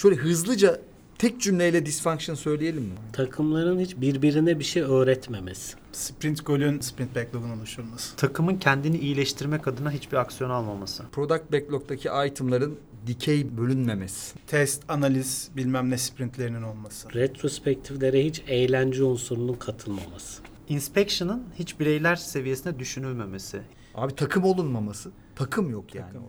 [0.00, 0.80] Şöyle hızlıca
[1.18, 2.94] tek cümleyle dysfunction söyleyelim mi?
[3.12, 5.76] Takımların hiç birbirine bir şey öğretmemesi.
[5.92, 8.16] Sprint golün sprint backlog'un oluşturulması.
[8.16, 11.04] Takımın kendini iyileştirmek adına hiçbir aksiyon almaması.
[11.12, 12.76] Product backlog'daki itemların
[13.06, 14.38] dikey bölünmemesi.
[14.46, 17.14] Test, analiz, bilmem ne sprintlerinin olması.
[17.14, 20.42] Retrospektiflere hiç eğlence unsurunun katılmaması.
[20.68, 23.60] Inspection'ın hiç bireyler seviyesine düşünülmemesi.
[23.94, 25.10] Abi takım olunmaması.
[25.36, 26.24] Takım yok yani Takım.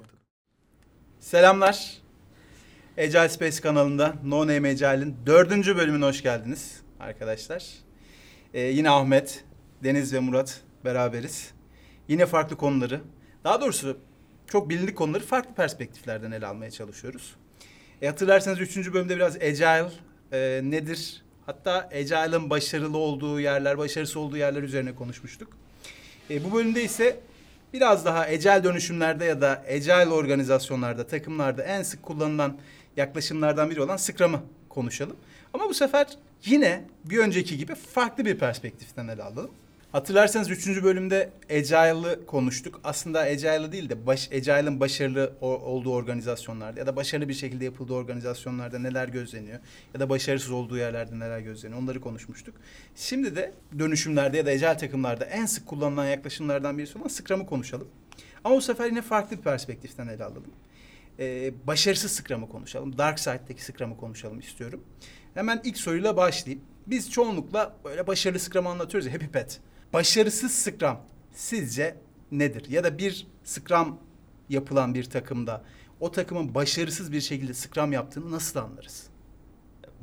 [1.20, 2.02] Selamlar.
[2.98, 7.66] Agile Space kanalında No Name Agile'in dördüncü bölümüne hoş geldiniz arkadaşlar.
[8.54, 9.44] Ee, yine Ahmet,
[9.84, 11.52] Deniz ve Murat beraberiz.
[12.08, 13.02] Yine farklı konuları,
[13.44, 13.98] daha doğrusu
[14.48, 17.36] çok bilindik konuları farklı perspektiflerden ele almaya çalışıyoruz.
[18.02, 19.92] E, hatırlarsanız üçüncü bölümde biraz Agile
[20.32, 21.24] e, nedir?
[21.46, 25.58] Hatta Agile'ın başarılı olduğu yerler, başarısız olduğu yerler üzerine konuşmuştuk.
[26.30, 27.20] E, bu bölümde ise
[27.74, 32.58] biraz daha Agile dönüşümlerde ya da Agile organizasyonlarda, takımlarda en sık kullanılan
[32.98, 35.16] yaklaşımlardan biri olan Scrum'ı konuşalım.
[35.54, 36.08] Ama bu sefer
[36.46, 39.52] yine bir önceki gibi farklı bir perspektiften ele alalım.
[39.92, 42.82] Hatırlarsanız üçüncü bölümde Agile'ı konuştuk.
[42.84, 47.94] Aslında Agile'ı değil de baş, Agile'ın başarılı olduğu organizasyonlarda ya da başarılı bir şekilde yapıldığı
[47.94, 49.60] organizasyonlarda neler gözleniyor
[49.94, 52.56] ya da başarısız olduğu yerlerde neler gözleniyor onları konuşmuştuk.
[52.96, 57.88] Şimdi de dönüşümlerde ya da Agile takımlarda en sık kullanılan yaklaşımlardan birisi olan Scrum'ı konuşalım.
[58.44, 60.52] Ama bu sefer yine farklı bir perspektiften ele alalım.
[61.22, 62.98] Ee, başarısız Scrum'ı konuşalım.
[62.98, 64.84] Dark Side'deki Scrum'ı konuşalım istiyorum.
[65.34, 66.64] Hemen ilk soruyla başlayayım.
[66.88, 69.60] Biz çoğunlukla böyle başarılı Scrum'ı anlatıyoruz ya Happy Pet.
[69.94, 70.98] Başarısız Scrum
[71.34, 71.98] sizce
[72.32, 72.70] nedir?
[72.70, 73.98] Ya da bir Scrum
[74.50, 75.64] yapılan bir takımda
[76.00, 79.08] o takımın başarısız bir şekilde Scrum yaptığını nasıl anlarız?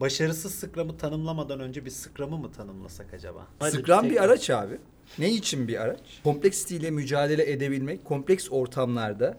[0.01, 3.47] Başarısız Scrum'ı tanımlamadan önce bir Scrum'ı mı tanımlasak acaba?
[3.59, 4.25] Hadi Scrum bir tekrar.
[4.25, 4.79] araç abi.
[5.19, 6.01] Ne için bir araç?
[6.25, 9.39] Kompleksiteyle mücadele edebilmek, kompleks ortamlarda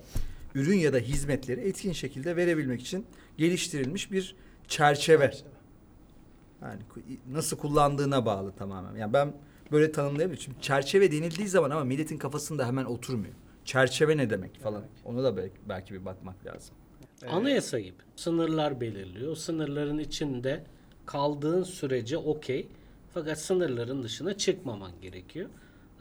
[0.56, 3.06] ürün ya da hizmetleri etkin şekilde verebilmek için
[3.38, 4.36] geliştirilmiş bir
[4.68, 5.34] çerçeve.
[6.62, 6.80] Yani
[7.32, 8.96] nasıl kullandığına bağlı tamamen.
[8.96, 9.34] Yani ben
[9.72, 10.44] böyle tanımlayabilirim.
[10.44, 13.34] Şimdi çerçeve denildiği zaman ama milletin kafasında hemen oturmuyor.
[13.66, 14.84] Çerçeve ne demek falan.
[15.06, 16.76] Ona da belki, belki bir bakmak lazım.
[17.28, 17.98] Anayasa gibi.
[18.16, 19.36] Sınırlar belirliyor.
[19.36, 20.64] Sınırların içinde
[21.06, 22.68] kaldığın sürece okey.
[23.14, 25.50] Fakat sınırların dışına çıkmaman gerekiyor.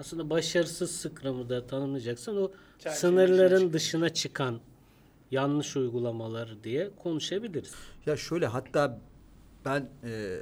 [0.01, 4.61] Aslında başarısız sıkramı da tanımlayacaksan o Sınırların dışına dışına çıkan
[5.31, 7.75] yanlış uygulamalar diye konuşabiliriz.
[8.07, 9.01] Ya şöyle hatta
[9.65, 10.39] ben e,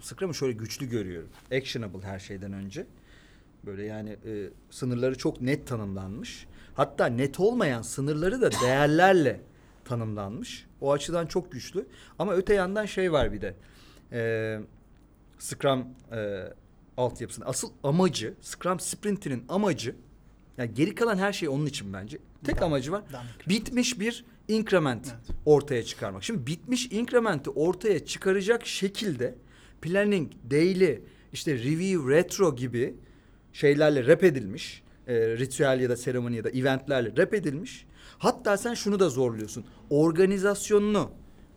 [0.00, 1.28] Scrum'ı şöyle güçlü görüyorum.
[1.52, 2.86] Actionable her şeyden önce.
[3.66, 6.46] Böyle yani e, sınırları çok net tanımlanmış.
[6.74, 9.40] Hatta net olmayan sınırları da değerlerle
[9.84, 10.66] tanımlanmış.
[10.80, 11.86] O açıdan çok güçlü.
[12.18, 13.54] Ama öte yandan şey var bir de.
[14.12, 14.60] E,
[15.38, 16.42] Scrum e,
[16.96, 17.46] altyapısında.
[17.46, 19.96] Asıl amacı, Scrum sprintinin amacı
[20.58, 22.18] yani geri kalan her şey onun için bence.
[22.44, 23.02] Tek amacı var.
[23.48, 25.36] Bitmiş bir increment Evet.
[25.46, 26.24] ortaya çıkarmak.
[26.24, 29.34] Şimdi bitmiş increment'i ortaya çıkaracak şekilde
[29.82, 30.98] planning, daily,
[31.32, 32.94] işte review, retro gibi
[33.52, 34.82] şeylerle rap edilmiş.
[35.06, 37.86] E, ritüel ya da seremoni ya da eventlerle rap edilmiş.
[38.18, 39.64] Hatta sen şunu da zorluyorsun.
[39.90, 41.10] Organizasyonunu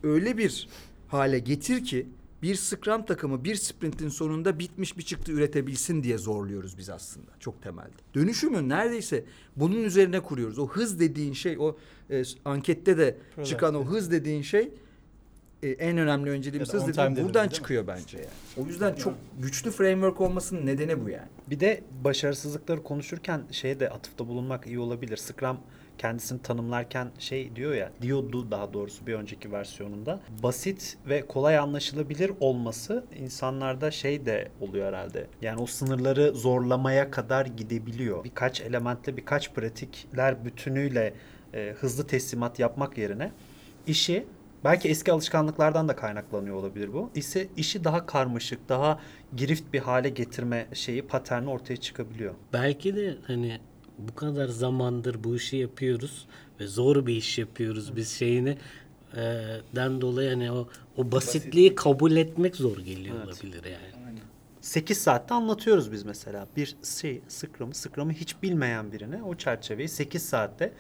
[0.04, 0.68] öyle bir
[1.08, 2.08] hale getir ki
[2.42, 7.62] bir Scrum takımı bir sprintin sonunda bitmiş bir çıktı üretebilsin diye zorluyoruz biz aslında çok
[7.64, 7.90] temelde.
[8.16, 10.60] Dönüşümü neredeyse bunun üzerine kuruyoruz.
[10.60, 11.78] O hız dediğin şey o
[12.10, 13.50] e, ankette de Product.
[13.50, 14.72] çıkan o hız dediğin şey
[15.64, 17.54] e, en önemli önceliğimiz hız delivery, buradan değil mi?
[17.54, 18.28] çıkıyor bence yani.
[18.58, 21.28] O yüzden çok güçlü framework olmasının nedeni bu yani.
[21.50, 25.18] Bir de başarısızlıkları konuşurken şeye de atıfta bulunmak iyi olabilir.
[25.18, 25.58] Scrum
[26.00, 30.20] kendisini tanımlarken şey diyor ya, diyordu daha doğrusu bir önceki versiyonunda.
[30.44, 35.28] Basit ve kolay anlaşılabilir olması insanlarda şey de oluyor herhalde.
[35.42, 38.24] Yani o sınırları zorlamaya kadar gidebiliyor.
[38.24, 41.14] Birkaç elementle, birkaç pratikler bütünüyle
[41.54, 43.32] e, hızlı teslimat yapmak yerine
[43.88, 44.26] işi
[44.64, 47.12] belki eski alışkanlıklardan da kaynaklanıyor olabilir bu.
[47.16, 49.00] İse işi daha karmaşık, daha
[49.36, 52.34] girift bir hale getirme şeyi, paterni ortaya çıkabiliyor.
[52.54, 53.60] Belki de hani
[54.08, 56.26] bu kadar zamandır bu işi yapıyoruz
[56.60, 58.58] ve zor bir iş yapıyoruz biz şeyini
[59.16, 59.22] e,
[59.76, 60.68] den dolayı hani o
[60.98, 63.28] o basitliği kabul etmek zor geliyor Evet.
[63.28, 64.20] olabilir yani.
[64.62, 66.48] 8 saatte anlatıyoruz biz mesela.
[66.58, 70.74] Bir şey, Scrum'ı, Scrum'ı hiç bilmeyen birine o çerçeveyi 8 saatte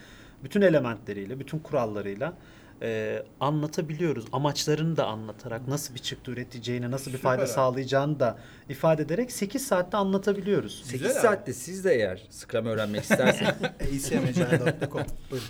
[0.43, 2.33] bütün elementleriyle, bütün kurallarıyla
[2.81, 4.25] e, anlatabiliyoruz.
[4.31, 7.49] Amaçlarını da anlatarak, nasıl bir çıktı üreteceğini, nasıl bir Süper fayda abi.
[7.49, 8.37] sağlayacağını da
[8.69, 10.81] ifade ederek 8 saatte anlatabiliyoruz.
[10.85, 11.21] 8 Güzel abi.
[11.21, 13.51] saatte siz de eğer Scrum öğrenmek isterseniz
[14.11, 15.49] acmagile.com Buyurun.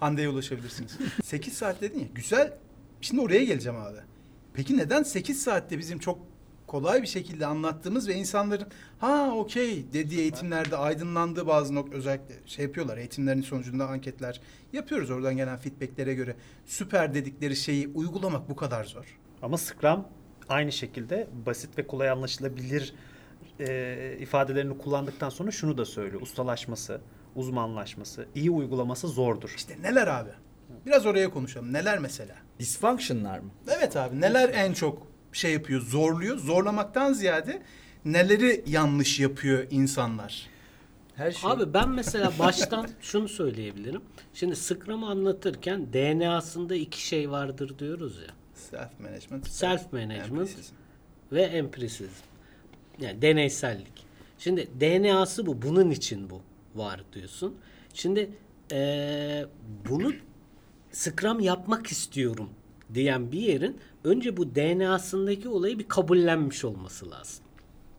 [0.00, 0.98] Hande'ye ulaşabilirsiniz.
[1.24, 2.06] 8 saat dedin ya.
[2.14, 2.52] Güzel.
[3.00, 3.98] Şimdi oraya geleceğim abi.
[4.54, 6.18] Peki neden 8 saatte bizim çok
[6.66, 8.68] kolay bir şekilde anlattığımız ve insanların
[8.98, 12.98] ha okey dediği eğitimlerde aydınlandığı bazı nok özellikle şey yapıyorlar.
[12.98, 14.40] Eğitimlerin sonucunda anketler
[14.72, 16.36] yapıyoruz oradan gelen feedbacklere göre.
[16.66, 19.18] Süper dedikleri şeyi uygulamak bu kadar zor.
[19.42, 20.04] Ama Scrum
[20.48, 22.94] aynı şekilde basit ve kolay anlaşılabilir
[23.60, 26.22] e, ifadelerini kullandıktan sonra şunu da söylüyor.
[26.22, 27.00] Ustalaşması,
[27.34, 29.52] uzmanlaşması, iyi uygulaması zordur.
[29.56, 30.30] İşte neler abi?
[30.86, 31.72] Biraz oraya konuşalım.
[31.72, 32.34] Neler mesela?
[32.58, 33.50] Dysfunction'lar mı?
[33.78, 36.38] Evet abi neler en çok şey yapıyor, zorluyor?
[36.38, 37.62] Zorlamaktan ziyade
[38.04, 40.46] neleri yanlış yapıyor insanlar?
[41.14, 41.50] Her şey.
[41.50, 44.02] Abi ben mesela baştan şunu söyleyebilirim.
[44.34, 48.34] Şimdi Scrum'ı anlatırken DNA'sında iki şey vardır diyoruz ya.
[48.54, 49.48] Self management.
[49.48, 50.50] Self management.
[51.32, 52.12] ve empirisizm.
[53.00, 54.06] Yani deneysellik.
[54.38, 55.62] Şimdi DNA'sı bu.
[55.62, 56.40] Bunun için bu
[56.74, 57.54] var diyorsun.
[57.94, 58.30] Şimdi
[58.70, 59.46] eee,
[59.88, 60.12] bunu
[60.92, 62.50] Scrum yapmak istiyorum
[62.94, 67.45] diyen bir yerin önce bu DNA'sındaki olayı bir kabullenmiş olması lazım.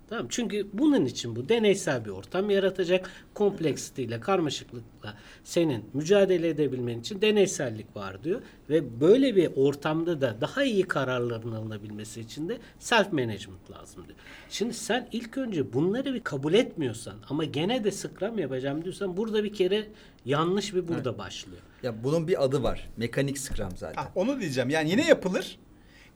[0.09, 0.25] Tamam?
[0.30, 3.09] Çünkü bunun için bu deneysel bir ortam yaratacak.
[3.36, 8.42] Complexity ile karmaşıklıkla senin mücadele edebilmen için deneysellik var diyor.
[8.69, 14.18] Ve böyle bir ortamda da daha iyi kararların alınabilmesi için de self management lazım diyor.
[14.50, 19.44] Şimdi sen ilk önce bunları bir kabul etmiyorsan ama gene de Scrum yapacağım diyorsan burada
[19.44, 19.88] bir kere
[20.25, 21.62] yanlış bir burada başlıyor.
[21.83, 22.89] Ya bunun bir adı var.
[22.98, 24.04] Mekanik Scrum zaten.
[24.04, 24.69] Ah, onu diyeceğim.
[24.69, 25.59] Yani yine yapılır.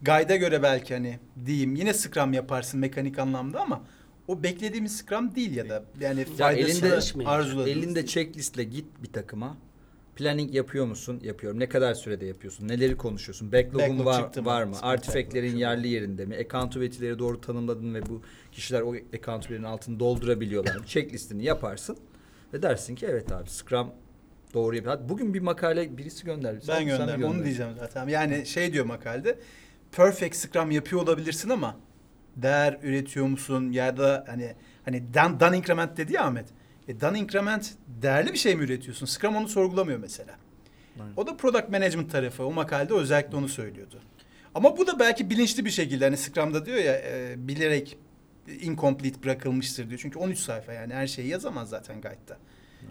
[0.01, 3.83] Guide'a göre belki hani diyeyim yine Scrum yaparsın mekanik anlamda ama
[4.27, 7.77] o beklediğimiz Scrum değil ya da yani Ya elinde arzuladığımız.
[7.77, 9.57] elinde checklistle git bir takıma.
[10.15, 11.19] Planning yapıyor musun?
[11.23, 11.59] Yapıyorum.
[11.59, 12.67] Ne kadar sürede yapıyorsun?
[12.67, 13.51] Neleri konuşuyorsun?
[13.51, 14.45] Backlog'un Backlog var, mı?
[14.45, 14.75] var mı?
[15.53, 15.59] Yok.
[15.59, 16.35] yerli yerinde mi?
[16.35, 18.21] Accountability'leri doğru tanımladın ve bu
[18.51, 20.81] kişiler o accountability'nin altını doldurabiliyorlar mı?
[20.85, 21.97] Checklistini yaparsın
[22.53, 23.87] ve dersin ki evet abi Scrum
[24.53, 24.99] doğru yapıyor.
[25.09, 26.65] Bugün bir makale birisi gönderdi.
[26.67, 27.23] Ben gönderdim.
[27.23, 28.07] Onu diyeceğim zaten.
[28.07, 29.37] Yani şey diyor makalede.
[29.91, 31.77] Perfect Scrum yapıyor olabilirsin ama
[32.35, 34.55] değer üretiyor musun ya da hani
[34.85, 36.45] hani done, done increment dedi ya Ahmet.
[36.87, 39.05] E done increment değerli bir şey mi üretiyorsun?
[39.05, 40.35] Scrum onu sorgulamıyor mesela.
[40.99, 41.13] Aynen.
[41.17, 42.45] O da product management tarafı.
[42.45, 43.99] O makalede özellikle onu söylüyordu.
[44.55, 47.97] Ama bu da belki bilinçli bir şekilde hani Scrum'da diyor ya e, bilerek
[48.61, 49.99] incomplete bırakılmıştır diyor.
[50.03, 52.37] Çünkü 13 sayfa yani her şeyi yazamaz zaten guide'da.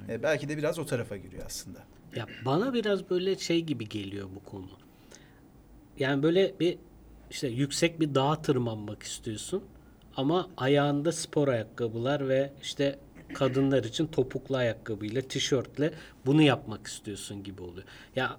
[0.09, 1.79] E, belki de biraz o tarafa giriyor aslında.
[2.17, 4.69] Ya bana biraz böyle şey gibi geliyor bu konu.
[5.99, 6.79] Yani böyle bir
[7.31, 9.63] işte yüksek bir dağa tırmanmak istiyorsun
[10.17, 12.99] ama ayağında spor ayakkabılar ve işte
[13.35, 15.93] kadınlar için topuklu ayakkabıyla, tişörtle
[16.27, 17.87] bunu yapmak istiyorsun gibi oluyor.
[18.17, 18.37] Ya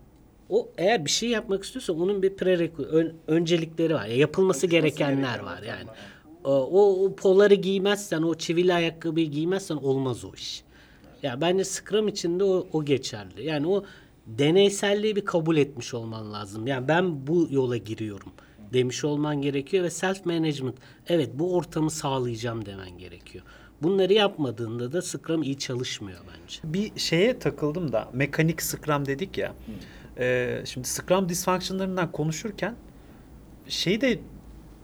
[0.49, 4.05] o eğer bir şey yapmak istiyorsa onun bir prerequisite ön- öncelikleri var.
[4.05, 5.87] Ya yapılması gerekenler var yani.
[6.43, 10.63] O, o poları giymezsen, o çivili ayakkabıyı giymezsen olmaz o iş.
[11.23, 13.45] Ya bence Scrum içinde o, o geçerli.
[13.45, 13.83] Yani o
[14.27, 16.67] deneyselliği bir kabul etmiş olman lazım.
[16.67, 18.31] Yani ben bu yola giriyorum
[18.73, 20.75] demiş olman gerekiyor ve self management
[21.07, 23.43] evet bu ortamı sağlayacağım demen gerekiyor.
[23.81, 26.59] Bunları yapmadığında da Scrum iyi çalışmıyor bence.
[26.63, 29.53] Bir şeye takıldım da mekanik Scrum dedik ya.
[30.17, 32.75] Ee, şimdi Scrum dysfunctionlarından konuşurken
[33.67, 34.19] şeyi de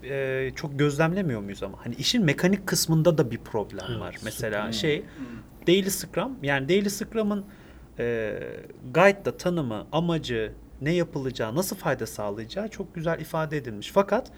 [0.04, 4.16] e, çok gözlemlemiyor muyuz ama hani işin mekanik kısmında da bir problem Evet, var.
[4.24, 4.74] Mesela Scrum.
[4.74, 5.04] şey
[5.68, 7.46] Daily Scrum yani Daily Scrum'ın
[8.00, 8.40] e,
[8.94, 13.92] guide'da tanımı, amacı, ne yapılacağı, nasıl fayda sağlayacağı çok güzel ifade edilmiş.
[13.94, 14.32] Fakat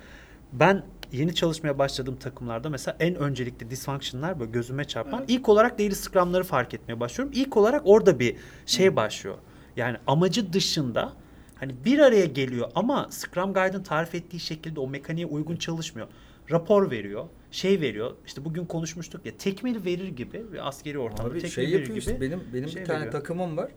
[0.53, 5.95] ben yeni çalışmaya başladığım takımlarda mesela en öncelikli dysfunctionlar böyle gözüme çarpan ilk olarak daily
[5.95, 7.33] scrum'ları fark etmeye başlıyorum.
[7.35, 9.37] İlk olarak orada bir şey başlıyor.
[9.75, 11.13] Yani amacı dışında
[11.55, 16.07] hani bir araya geliyor ama Scrum Guide'ın tarif ettiği şekilde o mekaniğe uygun çalışmıyor.
[16.51, 18.15] Rapor veriyor, şey veriyor.
[18.25, 22.21] İşte bugün konuşmuştuk ya tekmil verir gibi bir askeri ortamda Abi tekmil şey verir gibi.
[22.21, 23.11] Benim benim şey bir tane veriyor.
[23.11, 23.71] takımım var.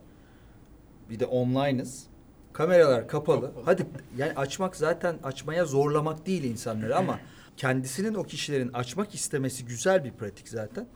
[1.10, 2.06] Bir de online'ız.
[2.52, 3.52] Kameralar kapalı.
[3.64, 7.20] Hadi yani açmak zaten açmaya zorlamak değil insanları ama
[7.56, 10.86] kendisinin o kişilerin açmak istemesi güzel bir pratik zaten.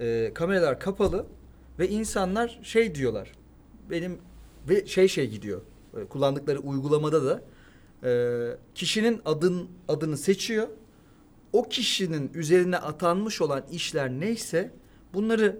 [0.00, 1.26] Ee, kameralar kapalı
[1.78, 3.32] ve insanlar şey diyorlar.
[3.90, 4.18] Benim
[4.68, 5.62] ve şey şey gidiyor.
[5.96, 7.42] e, Kullandıkları uygulamada da
[8.08, 10.68] e, kişinin adın adını seçiyor.
[11.52, 14.70] O kişinin üzerine atanmış olan işler neyse
[15.14, 15.58] bunları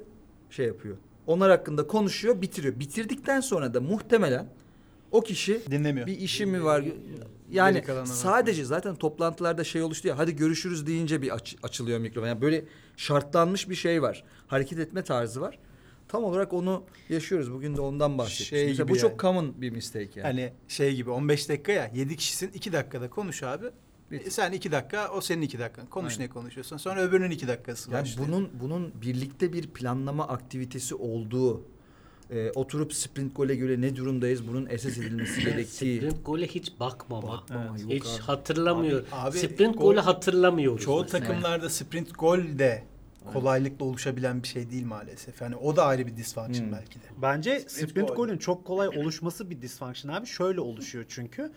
[0.51, 0.97] şey yapıyor.
[1.27, 2.81] Onlar hakkında konuşuyor, bitiriyor.
[2.81, 4.47] Bitirdikten sonra da muhtemelen
[5.11, 6.07] o kişi Dinlemiyor.
[6.07, 6.85] bir işi mi var?
[7.51, 12.29] Yani sadece zaten toplantılarda şey oluştu ya hadi görüşürüz deyince bir aç- açılıyor mikrofon.
[12.29, 12.65] Yani böyle
[12.97, 14.25] şartlanmış bir şey var.
[14.47, 15.59] Hareket etme tarzı var.
[16.09, 17.53] Tam olarak onu yaşıyoruz.
[17.53, 18.47] Bugün de ondan bahsettik.
[18.47, 19.19] Şey Mesela bu çok yani.
[19.21, 20.23] common bir mistake yani.
[20.23, 23.67] Hani şey gibi 15 dakika ya 7 kişisin 2 dakikada konuş abi.
[24.13, 25.87] E, Sen 2 dakika o senin 2 dakikan.
[25.87, 26.25] Konuş Aynen.
[26.25, 26.77] ne konuşuyorsun.
[26.77, 28.29] Sonra öbürünün 2 dakikası Yani başlıyor.
[28.29, 31.63] bunun bunun birlikte bir planlama aktivitesi olduğu
[32.31, 35.97] e, oturup sprint gole göre ne durumdayız bunun esas edilmesi gerektiği.
[35.99, 37.29] Sprint gole hiç bakmama.
[37.29, 38.23] Bakmama, yok hiç abi.
[38.23, 39.05] hatırlamıyor.
[39.13, 40.85] Abi, Sprint gol- golü hatırlamıyoruz.
[40.85, 41.25] Çoğu mesela.
[41.27, 42.83] takımlarda sprint gol de
[43.33, 45.41] kolaylıkla oluşabilen bir şey değil maalesef.
[45.41, 46.73] Yani o da ayrı bir dysfunction Hmm.
[46.73, 47.05] belki de.
[47.23, 48.17] Bence Sprint sprint gol.
[48.17, 50.27] golün çok kolay oluşması bir dysfunction abi.
[50.27, 51.53] Şöyle oluşuyor çünkü.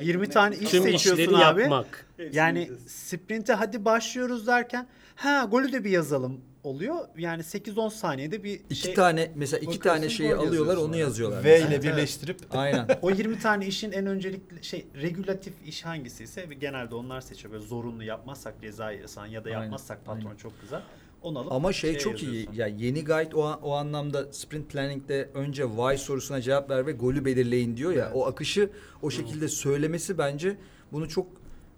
[0.00, 1.60] 20 tane iş Tüm seçiyorsun abi.
[1.60, 2.06] yapmak.
[2.32, 6.96] Yani sprinte hadi başlıyoruz derken ha golü de bir yazalım oluyor.
[7.18, 10.88] Yani 8-10 saniyede bir İki şey tane mesela iki Bakıyorsun, tane şeyi gol alıyorlar yazıyorsun
[10.88, 11.44] onu yazıyorlar.
[11.44, 11.68] V mesela.
[11.68, 12.88] ile birleştirip Aynen.
[13.02, 17.52] o 20 tane işin en öncelikli şey regülatif iş hangisiyse genelde onlar seçiyor.
[17.52, 20.36] Böyle zorunlu yapmazsak ceza yesan ya da Aynen, yapmazsak patron aynen.
[20.36, 20.82] çok kızar.
[21.22, 22.26] Onu alıp Ama şey şeye çok iyi.
[22.26, 22.52] yazıyorsun.
[22.52, 27.24] Ya yeni guide o, o anlamda sprint planning'de önce why sorusuna cevap ver ve golü
[27.24, 28.04] belirleyin diyor ya.
[28.04, 28.16] Evet.
[28.16, 28.70] O akışı
[29.02, 30.56] o şekilde söylemesi bence
[30.92, 31.26] bunu çok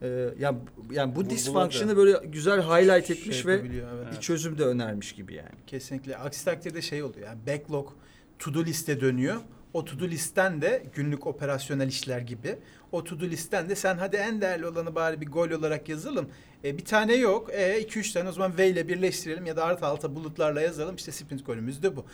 [0.03, 0.59] e, yani
[0.91, 4.13] yani bu dysfunction'ı böyle güzel highlight etmiş şey ve evet.
[4.13, 5.49] bir çözüm de önermiş gibi yani.
[5.67, 6.17] Kesinlikle.
[6.17, 7.27] Aksi takdirde şey oluyor.
[7.27, 7.93] Yani backlog
[8.39, 9.37] to do liste dönüyor.
[9.73, 12.57] O to do listten de günlük operasyonel işler gibi.
[12.93, 16.29] O to do listten de sen hadi en değerli olanı bari bir gol olarak yazalım.
[16.65, 17.51] E, bir tane yok.
[17.53, 20.97] E, iki üç tane o zaman V ile birleştirelim ya da artı alta bulutlarla yazalım.
[20.97, 22.05] İşte sprint golümüz de bu.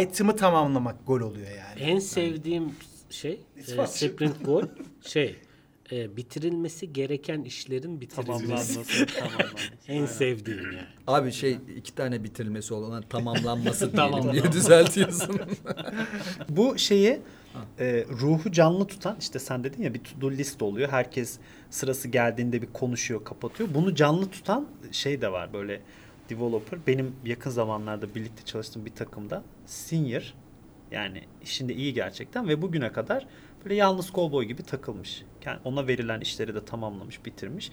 [0.00, 1.80] Item'ı tamamlamak gol oluyor yani.
[1.80, 2.74] En sevdiğim
[3.10, 4.62] şey e, sprint gol
[5.02, 5.36] şey
[5.92, 8.46] e, bitirilmesi gereken işlerin bitirilmesi.
[8.46, 9.06] tamamlanması.
[9.06, 9.68] tamamlanması.
[9.88, 10.86] En sevdiğim yani.
[11.06, 14.32] Abi şey iki tane bitirilmesi olan tamamlanması diyelim Tamamlanma.
[14.32, 15.40] diye düzeltiyorsun.
[16.48, 17.20] Bu şeyi
[17.80, 20.88] e, ruhu canlı tutan işte sen dedin ya bir to-do list oluyor.
[20.88, 21.38] Herkes
[21.70, 23.68] sırası geldiğinde bir konuşuyor, kapatıyor.
[23.74, 25.80] Bunu canlı tutan şey de var böyle
[26.30, 26.78] developer.
[26.86, 30.34] Benim yakın zamanlarda birlikte çalıştığım bir takımda senior
[30.90, 33.26] yani işinde iyi gerçekten ve bugüne kadar
[33.68, 35.22] böyle yalnız kovboy gibi takılmış.
[35.44, 37.72] Yani ona verilen işleri de tamamlamış, bitirmiş.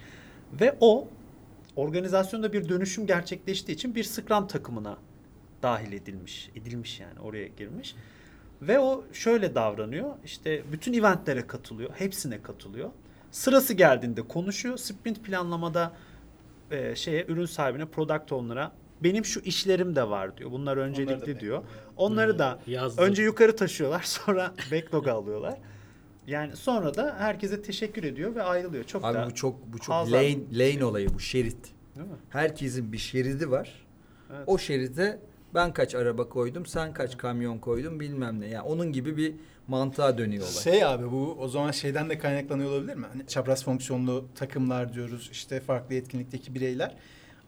[0.54, 1.08] Ve o
[1.76, 4.98] organizasyonda bir dönüşüm gerçekleştiği için bir Scrum takımına
[5.64, 6.50] dahil edilmiş.
[6.56, 7.96] Edilmiş yani oraya girmiş.
[8.62, 10.16] Ve o şöyle davranıyor.
[10.26, 11.90] İşte bütün eventlere katılıyor.
[11.98, 12.90] Hepsine katılıyor.
[13.32, 14.78] Sırası geldiğinde konuşuyor.
[14.78, 15.94] Sprint planlamada
[16.72, 18.72] e, şeye ürün sahibine, product owner'a
[19.04, 20.52] benim şu işlerim de var diyor.
[20.52, 21.64] Bunlar öncelikli da diyor.
[21.98, 23.06] Onları da Yazdım.
[23.06, 24.02] önce yukarı taşıyorlar.
[24.06, 25.60] Sonra backlog'a alıyorlar.
[26.28, 28.84] Yani sonra da herkese teşekkür ediyor ve ayrılıyor.
[28.84, 30.14] Çok da Abi bu çok bu çok Hazan.
[30.14, 31.58] lane lane olayı bu şerit.
[31.96, 32.16] Değil mi?
[32.30, 33.86] Herkesin bir şeridi var.
[34.36, 34.44] Evet.
[34.48, 35.20] O şeride
[35.54, 38.48] ben kaç araba koydum, sen kaç kamyon koydun bilmem ne.
[38.48, 39.34] Yani onun gibi bir
[39.68, 40.64] mantığa dönüyor olay.
[40.64, 43.06] Şey abi bu o zaman şeyden de kaynaklanıyor olabilir mi?
[43.14, 45.30] Hani çapraz fonksiyonlu takımlar diyoruz.
[45.32, 46.96] işte farklı etkinlikteki bireyler.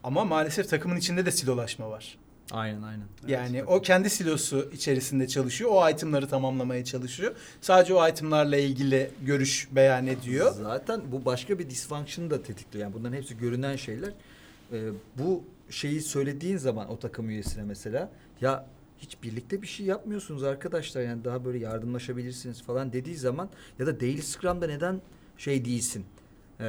[0.04, 2.18] Ama maalesef takımın içinde de silolaşma var.
[2.52, 3.06] Aynen aynen.
[3.28, 5.72] Yani o kendi silosu içerisinde çalışıyor.
[5.74, 7.36] O itemları tamamlamaya çalışıyor.
[7.62, 10.52] Sadece o itemlarla ilgili görüş beyan ediyor.
[10.52, 12.86] Zaten bu başka bir dysfunction'ı da tetikliyor.
[12.86, 14.12] Yani bunların hepsi görünen şeyler.
[14.72, 18.12] Ee, bu şeyi söylediğin zaman o takım üyesine mesela
[18.42, 18.66] ya
[18.98, 23.50] hiç birlikte bir şey yapmıyorsunuz arkadaşlar yani daha böyle yardımlaşabilirsiniz falan dediği zaman
[23.80, 25.02] ya da Daily Scrum'da neden
[25.38, 26.06] şey değilsin
[26.60, 26.66] ee,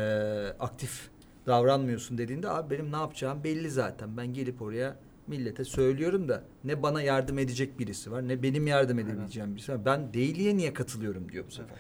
[0.61, 1.09] aktif
[1.47, 4.97] davranmıyorsun dediğinde abi benim ne yapacağım belli zaten ben gelip oraya
[5.29, 9.85] millete söylüyorum da ne bana yardım edecek birisi var ne benim yardım edebileceğim birisi var
[9.85, 11.79] ben Daily'ye niye katılıyorum diyor bu sefer.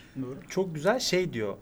[0.48, 1.56] Çok güzel şey diyor.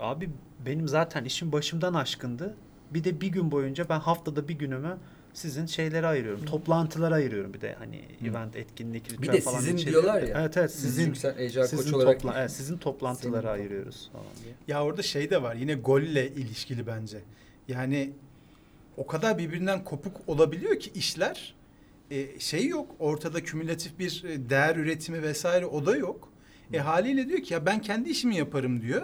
[0.00, 0.30] Abi
[0.66, 2.54] benim zaten işim başımdan aşkındı.
[2.90, 4.96] Bir de bir gün boyunca ben haftada bir günümü
[5.32, 6.44] sizin şeylere ayırıyorum.
[6.44, 10.02] Toplantılara ayırıyorum bir de hani event etkinlik ritüel Bir de falan sizin içeriyor.
[10.02, 10.40] diyorlar ya.
[10.40, 13.52] Evet evet Sizin sizin çünkü sen HR koç sizin olarak topla- evet, sizin toplantılara Senin-
[13.52, 14.54] ayırıyoruz falan diye.
[14.68, 15.54] Ya orada şey de var.
[15.54, 17.18] Yine golle ilişkili bence.
[17.68, 18.12] Yani
[18.98, 21.54] o kadar birbirinden kopuk olabiliyor ki işler.
[22.10, 22.90] E, şey yok.
[22.98, 26.32] Ortada kümülatif bir e, değer üretimi vesaire o da yok.
[26.72, 29.02] E haliyle diyor ki ya ben kendi işimi yaparım diyor.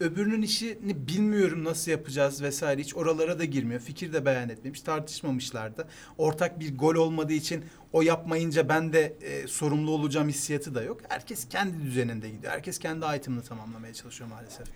[0.00, 3.80] Öbürünün işini bilmiyorum nasıl yapacağız vesaire hiç oralara da girmiyor.
[3.80, 5.88] Fikir de beyan etmemiş, tartışmamışlar da.
[6.18, 11.00] Ortak bir gol olmadığı için o yapmayınca ben de e, sorumlu olacağım hissiyatı da yok.
[11.08, 12.52] Herkes kendi düzeninde gidiyor.
[12.52, 14.66] Herkes kendi item'ını tamamlamaya çalışıyor maalesef.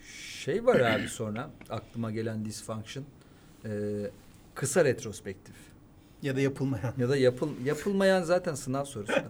[0.45, 3.05] Şey var abi sonra aklıma gelen dysfunction.
[3.65, 3.71] Ee,
[4.55, 5.55] kısa retrospektif.
[6.23, 6.95] Ya da yapılmayan.
[6.99, 9.13] Ya da yapıl yapılmayan zaten sınav sorusu.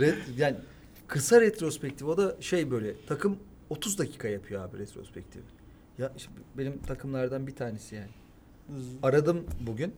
[0.00, 0.56] Ret, yani
[1.06, 3.38] kısa retrospektif o da şey böyle takım
[3.70, 5.42] 30 dakika yapıyor abi retrospektif.
[5.98, 8.10] Ya işte benim takımlardan bir tanesi yani.
[9.02, 9.94] Aradım bugün.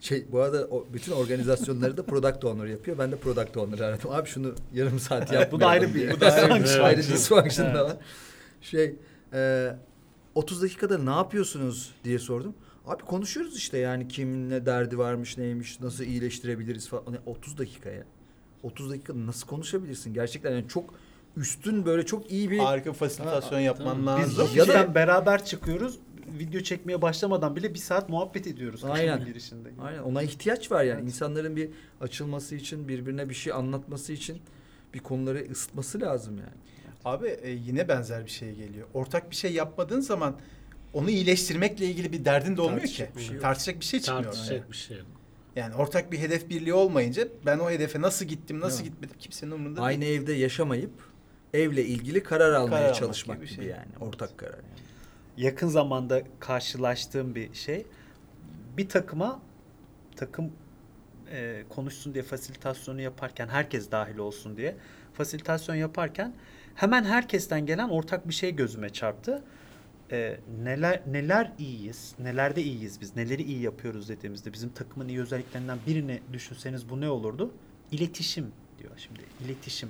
[0.00, 2.98] Şey bu arada o, bütün organizasyonları da product owner yapıyor.
[2.98, 4.10] Ben de product owner aradım.
[4.10, 5.52] Abi şunu yarım saat yap.
[5.52, 7.96] Bu da ayrı bir- bu da ayrı ayrı dysfunction da var.
[8.60, 8.94] Şey
[9.32, 9.70] e,
[10.34, 12.54] 30 dakikada ne yapıyorsunuz diye sordum.
[12.86, 17.04] Abi konuşuyoruz işte yani kimin ne derdi varmış neymiş nasıl iyileştirebiliriz falan.
[17.06, 18.04] Hani 30 dakikaya.
[18.62, 20.14] 30 dakikada nasıl konuşabilirsin?
[20.14, 20.94] Gerçekten yani çok
[21.36, 24.06] üstün böyle çok iyi bir Harika fasilitasyon Ha, yapman tamam.
[24.20, 24.46] lazım.
[24.50, 25.98] Biz Ya da- beraber çıkıyoruz.
[26.38, 28.84] video çekmeye başlamadan bile bir saat muhabbet ediyoruz.
[28.84, 29.24] Aynen.
[29.24, 29.68] girişinde.
[29.82, 30.98] Aynen ona ihtiyaç var yani.
[30.98, 31.04] Evet.
[31.08, 34.38] İnsanların bir açılması için, birbirine bir şey anlatması için
[34.94, 36.52] bir konuları ısıtması lazım yani.
[37.04, 38.86] Abi e, yine benzer bir şey geliyor.
[38.94, 40.36] Ortak bir şey yapmadığın zaman
[40.94, 42.96] onu iyileştirmekle ilgili bir derdin de olmuyor ki.
[42.96, 43.42] Tartışacak bir şey yok.
[43.42, 44.24] Tartışacak bir şey çıkmıyor.
[44.24, 44.72] Tartışacak ortaya.
[44.72, 45.06] bir şey yok.
[45.56, 48.90] Yani ortak bir hedef birliği olmayınca ben o hedefe nasıl gittim, nasıl mi?
[48.90, 50.20] gitmedim kimsenin umurunda Aynı değil.
[50.20, 50.90] evde yaşamayıp
[51.54, 53.70] evle ilgili karar almaya almak çalışmak gibi gibi, bir şey.
[53.70, 53.92] yani.
[54.00, 54.52] Ortak karar.
[54.52, 54.64] Yani.
[55.36, 57.86] yakın zamanda karşılaştığım bir şey.
[58.76, 59.42] Bir takıma
[60.16, 60.52] takım
[61.32, 64.76] e, konuşsun diye fasilitasyonu yaparken herkes dahil olsun diye
[65.12, 66.34] fasilitasyon yaparken
[66.74, 69.42] hemen herkesten gelen ortak bir şey gözüme çarptı.
[70.12, 75.78] E, neler neler iyiyiz, nelerde iyiyiz biz, neleri iyi yapıyoruz dediğimizde bizim takımın iyi özelliklerinden
[75.86, 77.50] birini düşünseniz bu ne olurdu?
[77.92, 78.46] İletişim
[78.78, 79.20] diyor şimdi.
[79.44, 79.88] İletişim.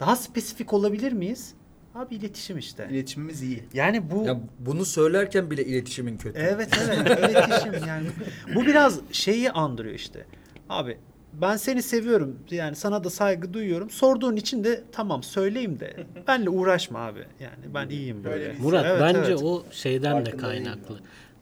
[0.00, 1.54] Daha spesifik olabilir miyiz?
[1.94, 2.88] Abi iletişim işte.
[2.90, 3.64] İletişimimiz iyi.
[3.74, 6.38] Yani bu Ya bunu söylerken bile iletişimin kötü.
[6.38, 8.08] Evet evet iletişim yani.
[8.54, 10.26] Bu biraz şeyi andırıyor işte.
[10.68, 10.98] Abi
[11.32, 13.90] ben seni seviyorum yani sana da saygı duyuyorum.
[13.90, 15.96] Sorduğun için de tamam söyleyeyim de
[16.28, 17.18] benle uğraşma abi.
[17.40, 18.54] Yani ben iyiyim böyle.
[18.54, 19.42] Bir- Murat Evet, bence evet.
[19.42, 20.98] o şeyden de Farkında değilim kaynaklı.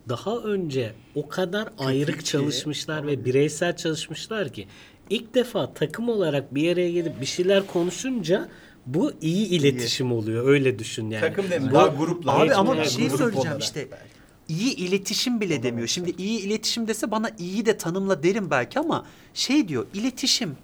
[0.09, 4.67] Daha önce o kadar ayrık ki, çalışmışlar ve bireysel çalışmışlar ki
[5.11, 8.49] ilk defa takım olarak bir araya gelip bir şeyler konuşunca
[8.87, 10.49] bu iyi iletişim oluyor.
[10.49, 11.21] Öyle düşün yani.
[11.21, 12.33] Takım Bu- daha grupla.
[12.41, 13.89] Abi ama bir şey söyleyeceğim olarak işte.
[13.91, 14.20] belki.
[14.51, 15.89] İyi iletişim bile demiyor.
[15.89, 20.57] Şimdi iyi iletişim dese bana iyi de tanımla derim belki ama şey diyor iletişim.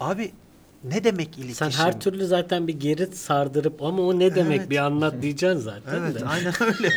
[0.00, 0.32] Abi
[0.84, 1.54] ne demek iletişim?
[1.54, 4.70] Sen her türlü zaten bir geri sardırıp ama o ne demek Evet.
[4.70, 6.24] bir anlat diyeceksin zaten Evet de.
[6.24, 6.90] aynen öyle.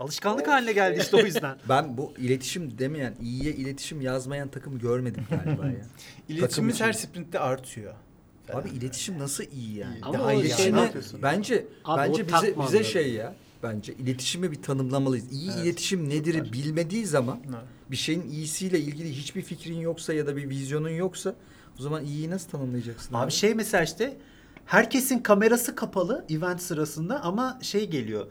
[0.00, 1.56] Alışkanlık haline geldi işte o yüzden.
[1.68, 5.72] Ben bu iletişim demeyen, iyiye iletişim yazmayan takım görmedim galiba ya.
[6.28, 7.94] İletişimimiz Takım her sprintte artıyor.
[8.52, 9.98] Abi iletişim nasıl iyi yani?
[10.02, 10.50] Ama Daha o iyi şey yani.
[10.50, 11.20] İletişimi Ne ne- yapıyorsun?
[11.22, 12.84] bence Abi bence o bize takma bize anladım.
[12.92, 13.34] şey ya.
[13.64, 15.32] Bence iletişimi bir tanımlamalıyız.
[15.32, 17.58] İyi iletişim nedir bilmediği zaman Evet.
[17.90, 21.34] bir şeyin iyisiyle ilgili hiçbir fikrin yoksa ya da bir vizyonun yoksa
[21.78, 23.14] o zaman iyiyi nasıl tanımlayacaksın?
[23.14, 24.16] Abi şey mesela işte
[24.66, 28.26] herkesin kamerası kapalı event sırasında ama şey geliyor.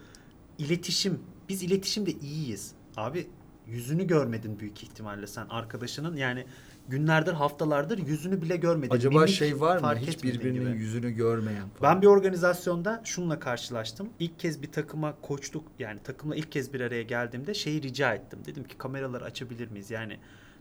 [0.58, 1.20] İletişim.
[1.50, 2.72] Biz iletişimde iyiyiz.
[2.98, 3.28] Abi
[3.68, 6.46] yüzünü görmedin büyük ihtimalle sen arkadaşının yani
[6.88, 8.96] günlerdir haftalardır yüzünü bile görmedin.
[8.96, 9.96] Acaba Mimik şey var mı?
[9.96, 10.80] Hiç birbirinin gibi.
[10.82, 11.96] yüzünü görmeyen falan.
[11.96, 14.10] Ben bir organizasyonda şununla karşılaştım.
[14.20, 18.40] İlk kez bir takıma koçluk yani takımla ilk kez bir araya geldiğimde şeyi rica ettim.
[18.46, 19.92] Dedim ki kameraları açabilir miyiz?
[19.92, 20.20] Yani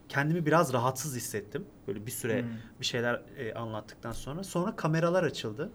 [0.09, 1.65] kendimi biraz rahatsız hissettim.
[1.89, 2.49] Böyle bir süre Hmm.
[2.81, 4.45] bir şeyler e, anlattıktan sonra.
[4.45, 5.71] Sonra kameralar açıldı.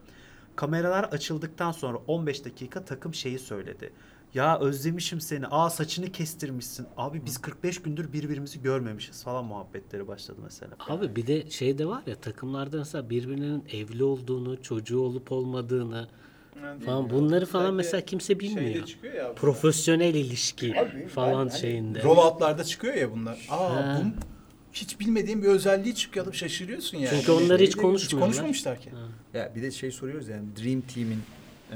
[0.56, 3.94] Kameralar açıldıktan sonra 15 dakika takım şeyi söyledi.
[4.34, 5.48] Ya özlemişim seni.
[5.48, 6.88] Aa saçını kestirmişsin.
[6.98, 10.72] Abi biz 45 gündür birbirimizi görmemişiz falan muhabbetleri başladı mesela.
[10.90, 16.08] Abi bir de şey de var ya takımlarda mesela birbirinin evli olduğunu, çocuğu olup olmadığını
[16.86, 18.72] falan bunları falan mesela kimse bilmiyor.
[18.74, 19.34] Şeyde çıkıyor ya.
[19.36, 20.74] Profesyonel ilişki
[21.16, 22.04] falan şeyinde.
[22.04, 23.48] Rollout'larda çıkıyor ya bunlar.
[23.50, 24.02] Aa Ha.
[24.06, 24.22] bu
[24.74, 26.26] hiç bilmediğin bir özelliği çıkıyor.
[26.26, 27.10] Alıp şaşırıyorsun yani.
[27.20, 28.28] Çünkü onları hiç Hiç konuşmuyorlar.
[28.30, 28.90] konuşmamışlar ki.
[29.34, 31.20] Ya bir de şey soruyoruz yani Dream Team'in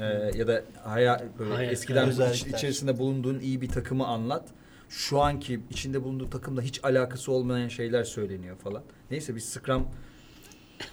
[0.00, 0.04] e,
[0.38, 4.44] ya da haya, böyle Hayat, eskiden iç- içerisinde bulunduğun iyi bir takımı anlat.
[4.88, 8.82] Şu anki içinde bulunduğu takımla hiç alakası olmayan şeyler söyleniyor falan.
[9.10, 9.86] Neyse biz Scrum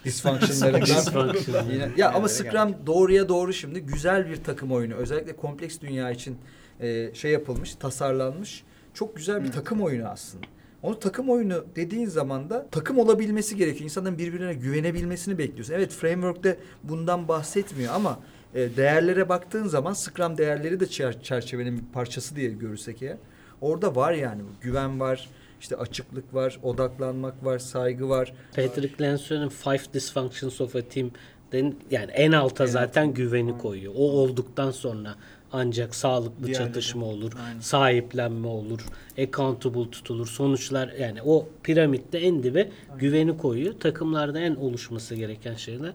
[0.04, 1.70] dysfunctionlarından Dysfunction.
[1.70, 4.94] yine ya ama Scrum doğruya doğru şimdi güzel bir takım oyunu.
[4.94, 6.38] Özellikle kompleks dünya için
[6.80, 8.64] e, şey yapılmış, tasarlanmış.
[8.94, 10.46] Çok güzel bir takım oyunu aslında.
[10.82, 13.84] Onu takım oyunu dediğin zaman da takım olabilmesi gerekiyor.
[13.84, 15.74] İnsanların birbirine güvenebilmesini bekliyorsun.
[15.74, 18.18] Evet framework'te bundan bahsetmiyor ama
[18.54, 23.16] e, değerlere baktığın zaman Scrum değerleri de çer- çerçevenin bir parçası diye görürsek eğer.
[23.60, 25.28] Orada var yani güven var,
[25.60, 28.32] işte açıklık var, odaklanmak var, saygı var.
[28.56, 31.10] Patrick Lensue'nin Five Dysfunctions of a Team
[31.52, 33.92] den- yani en alta zaten güveni koyuyor.
[33.96, 35.14] O olduktan sonra
[35.52, 36.66] ancak sağlıklı Diğerleri.
[36.66, 37.60] çatışma olur, Aynen.
[37.60, 38.80] sahiplenme olur,
[39.22, 40.26] accountable tutulur.
[40.26, 43.74] Sonuçlar yani o piramitte en dibe güveni koyuyor.
[43.80, 45.92] Takımlarda en oluşması gereken şeyler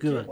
[0.00, 0.26] güven.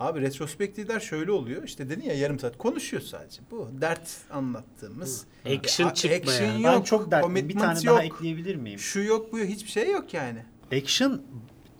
[0.00, 1.62] Abi retrospektifler şöyle oluyor.
[1.62, 3.40] İşte dedin ya yarım saat konuşuyor sadece.
[3.50, 5.24] Bu dert anlattığımız.
[5.46, 6.20] Action Ya, çıkmayan.
[6.44, 6.86] Action Ben yok.
[6.86, 7.34] çok dertliyim.
[7.34, 7.96] Bir commitment tane yok.
[7.96, 8.78] daha ekleyebilir miyim?
[8.78, 9.48] Şu yok bu yok.
[9.48, 10.44] Hiçbir şey yok yani.
[10.72, 11.22] Action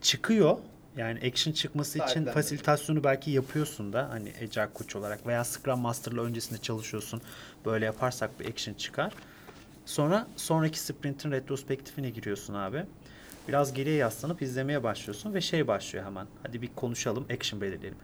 [0.01, 0.57] çıkıyor.
[0.97, 2.35] Yani action çıkması için Sahiplenmek.
[2.35, 7.23] fasilitasyonu belki yapıyorsun da hani Agile Coach olarak veya Scrum Master'la öncesinde çalışıyorsun.
[7.65, 9.13] Böyle yaparsak bir action çıkar.
[9.87, 12.85] Sonra sonraki sprintin retrospektifine giriyorsun abi.
[13.51, 16.27] Biraz geriye yaslanıp izlemeye başlıyorsun ve şey başlıyor hemen.
[16.43, 17.99] Hadi bir konuşalım, action belirleyelim.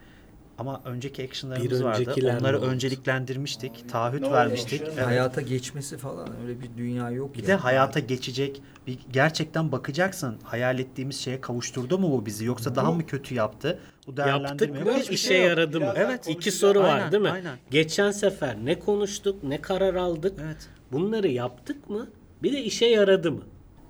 [0.57, 2.13] Ama önceki action'larımız Bir vardı.
[2.39, 2.65] Onları oldu?
[2.65, 3.89] önceliklendirmiştik.
[3.89, 4.33] Taahhüt Ne oldu?
[4.35, 4.81] vermiştik.
[4.85, 5.05] Evet.
[5.05, 7.47] Hayata geçmesi falan öyle bir dünya yok Bir ya.
[7.47, 8.61] de hayata geçecek.
[8.87, 10.37] Bir gerçekten bakacaksın.
[10.43, 13.79] Hayal ettiğimiz şeye kavuşturdu mu bu bizi yoksa daha mı kötü yaptı?
[14.07, 14.89] Bu Yaptık değerlendirme mı?
[14.89, 14.97] yok.
[14.99, 15.93] Hiçbir İşe şey yaradı mı?
[15.95, 16.27] Evet.
[16.27, 17.29] İki soru var Aynen, değil mi?
[17.29, 17.57] aynen.
[17.71, 20.39] Geçen sefer ne konuştuk, ne karar aldık?
[20.43, 20.69] Evet.
[20.91, 22.07] Bunları yaptık mı?
[22.43, 23.41] Bir de işe yaradı mı?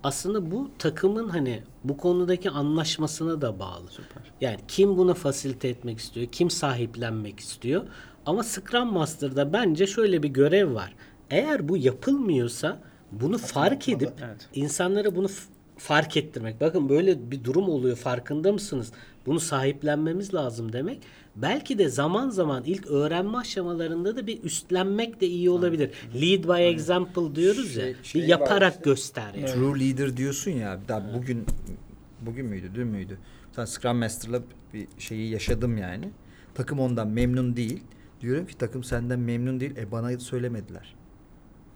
[0.03, 3.85] Aslında bu takımın hani bu konudaki anlaşmasına da bağlı.
[4.41, 7.83] Yani kim bunu fasilite etmek istiyor, kim sahiplenmek istiyor.
[8.25, 10.93] Ama Scrum Master'da bence şöyle bir görev var.
[11.29, 12.79] Eğer bu yapılmıyorsa
[13.11, 14.49] bunu fark edip Evet.
[14.55, 15.27] insanlara bunu
[15.77, 16.61] fark ettirmek.
[16.61, 18.91] Bakın böyle bir durum oluyor farkında mısınız?
[19.27, 21.01] Bunu sahiplenmemiz lazım demek.
[21.35, 25.91] Belki de zaman zaman ilk öğrenme aşamalarında da bir üstlenmek de iyi olabilir.
[26.15, 27.83] Lead by example diyoruz ya.
[27.83, 28.83] Şey- şey bir var yaparak işte.
[28.83, 29.53] göster yani.
[29.53, 30.79] True leader diyorsun ya.
[30.87, 31.45] Daha bugün
[32.21, 33.17] bugün müydü, dün müydü?
[33.51, 34.41] Sen Scrum Master'la
[34.73, 36.09] bir şeyi yaşadım yani.
[36.55, 37.83] Takım ondan memnun değil.
[38.21, 39.77] Diyorum ki takım senden memnun değil.
[39.77, 40.95] E bana söylemediler.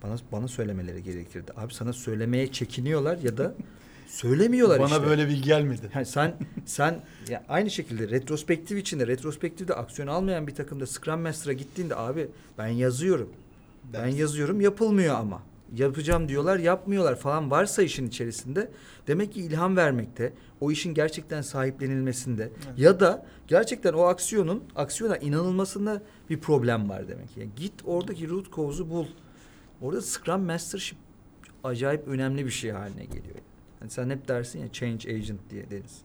[0.03, 1.51] Bana bana söylemeleri gerekirdi.
[1.57, 3.53] Abi sana söylemeye çekiniyorlar ya da
[4.11, 5.05] söylemiyorlar Bana işte.
[5.05, 5.89] böyle bilgi gelmedi.
[5.95, 6.33] Yani sen
[6.65, 12.27] sen ya aynı şekilde retrospektif içinde retrospektifde aksiyon almayan bir takımda Scrum Master'a gittiğinde abi
[12.57, 13.29] ben yazıyorum.
[13.93, 14.17] Ben Dersin.
[14.17, 15.41] yazıyorum yapılmıyor ama.
[15.75, 18.71] Yapacağım diyorlar yapmıyorlar falan varsa işin içerisinde
[19.07, 26.01] demek ki ilham vermekte, o işin gerçekten sahiplenilmesinde ya da gerçekten o aksiyonun aksiyona inanılmasında
[26.29, 27.37] bir problem var demek.
[27.37, 29.05] Yani git oradaki root cause'u bul.
[29.81, 30.97] Orada Scrum Mastership
[31.63, 33.35] acayip önemli bir şey haline geliyor.
[33.81, 36.01] Yani sen hep dersin ya change agent diye deriz.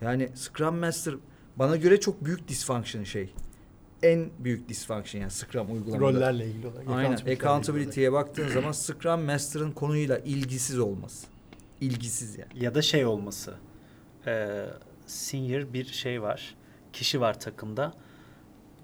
[0.00, 1.14] Yani Scrum Master
[1.56, 3.34] bana göre çok büyük dysfunction şey.
[4.02, 6.00] En büyük dysfunction yani Scrum uygulamada.
[6.00, 6.88] Rollerle ilgili olarak.
[6.88, 7.36] Aynen.
[7.36, 11.26] Accountability'ye baktığın zaman Scrum Master'ın konuyla ilgisiz olması.
[11.80, 12.64] İlgisiz yani.
[12.64, 13.54] Ya da şey olması.
[14.26, 14.66] Ee,
[15.06, 16.54] senior bir şey var.
[16.92, 17.92] Kişi var takımda.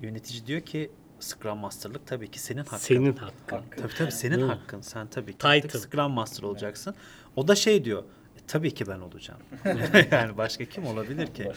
[0.03, 2.77] Yönetici diyor ki Scrum Master'lık tabii ki senin hakkın.
[2.77, 3.61] Senin hakkın.
[3.77, 4.81] Tabii tabii senin hakkın.
[4.81, 5.79] Sen tabii ki Title.
[5.79, 6.95] Scrum Master olacaksın.
[7.37, 8.03] O da şey diyor.
[8.37, 9.41] "E, tabii ki ben olacağım.
[10.11, 11.49] yani başka kim olabilir ki?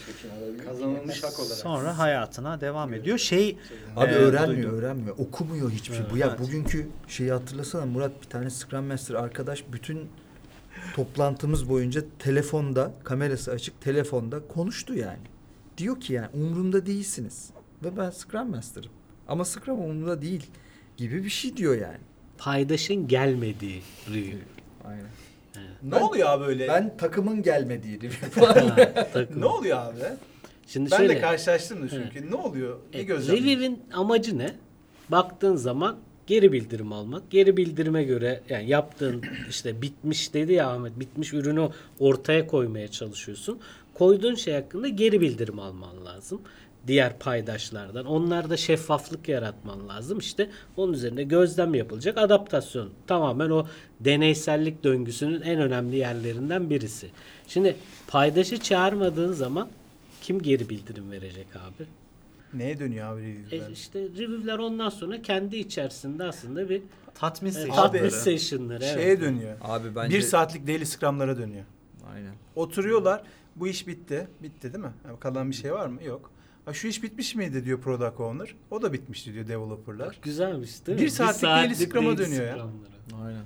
[0.66, 1.58] Kazanılmış hak olarak.
[1.58, 3.18] Sonra hayatına devam ediyor.
[3.18, 3.58] Şey
[3.96, 4.80] Abi e, öğrenmiyor, duydum.
[4.80, 5.18] öğrenmiyor.
[5.18, 6.06] Okumuyor hiçbir şey.
[6.12, 6.40] Bu ya Evet.
[6.40, 10.10] bugünkü şeyi hatırlasana Murat bir tane Scrum Master arkadaş bütün
[10.96, 15.20] toplantımız boyunca telefonda, kamerası açık telefonda konuştu yani.
[15.78, 17.50] Diyor ki yani umurumda değilsiniz.
[17.84, 18.92] Ve ben Scrum Master'ım.
[19.28, 20.46] Ama Scrum umurumda değil
[20.98, 21.98] gibi bir şey diyor yani.
[22.38, 24.38] Paydaşın gelmediği review.
[24.86, 25.06] Aynen.
[25.84, 26.68] Ne oluyor abi öyle?
[26.68, 28.00] Ben takımın gelmediği
[29.14, 29.42] takım.
[29.42, 30.00] Ne oluyor abi?
[30.68, 32.32] Şimdi Ben şöyle, de karşılaştım da çünkü.
[32.32, 32.80] Ne oluyor?
[32.94, 33.46] Ne e, gözlemliyorsun?
[33.46, 34.56] Review'in amacı ne?
[35.10, 37.32] Baktığın zaman geri bildirim almak.
[37.32, 41.70] Geri bildirime göre yani yaptığın işte bitmiş dedi ya Ahmet bitmiş ürünü
[42.00, 43.60] ortaya koymaya çalışıyorsun.
[43.94, 46.42] Koyduğun şey hakkında geri bildirim alman lazım.
[46.88, 48.06] Diğer paydaşlardan.
[48.06, 50.20] Onlarda şeffaflık yaratman lazım.
[50.20, 52.18] İşte onun üzerinde gözlem yapılacak.
[52.18, 52.90] Adaptasyon.
[53.08, 53.68] Tamamen o
[54.00, 57.10] deneysellik döngüsünün en önemli yerlerinden birisi.
[57.48, 57.76] Şimdi
[58.08, 59.70] paydaşı çağırmadığın zaman
[60.22, 61.86] kim geri bildirim verecek abi?
[62.54, 63.70] Neye dönüyor abi E review'ler?
[63.72, 66.82] işte review'ler ondan sonra kendi içerisinde aslında bir
[67.16, 67.82] Tatmin e, session'ları.
[67.92, 68.84] tatmin session'ları.
[68.86, 68.96] evet.
[68.96, 69.58] Şeye dönüyor.
[69.62, 70.18] Abi bence...
[70.18, 71.64] Bir saatlik daily scrum'lara dönüyor.
[72.14, 72.34] Aynen.
[72.56, 73.24] Oturuyorlar.
[73.56, 74.28] Bu iş bitti.
[74.44, 74.92] Bitti değil mi?
[75.08, 76.04] Yani kalan bir şey var mı?
[76.04, 76.32] Yok.
[76.66, 78.56] Ha, şu iş bitmiş miydi diyor product owner.
[78.72, 80.20] O da bitmişti diyor developerlar.
[80.22, 81.04] Güzelmiş değil mi?
[81.06, 82.68] Bir saatlik daily scrum'a daily dönüyor ya.
[83.26, 83.44] Aynen.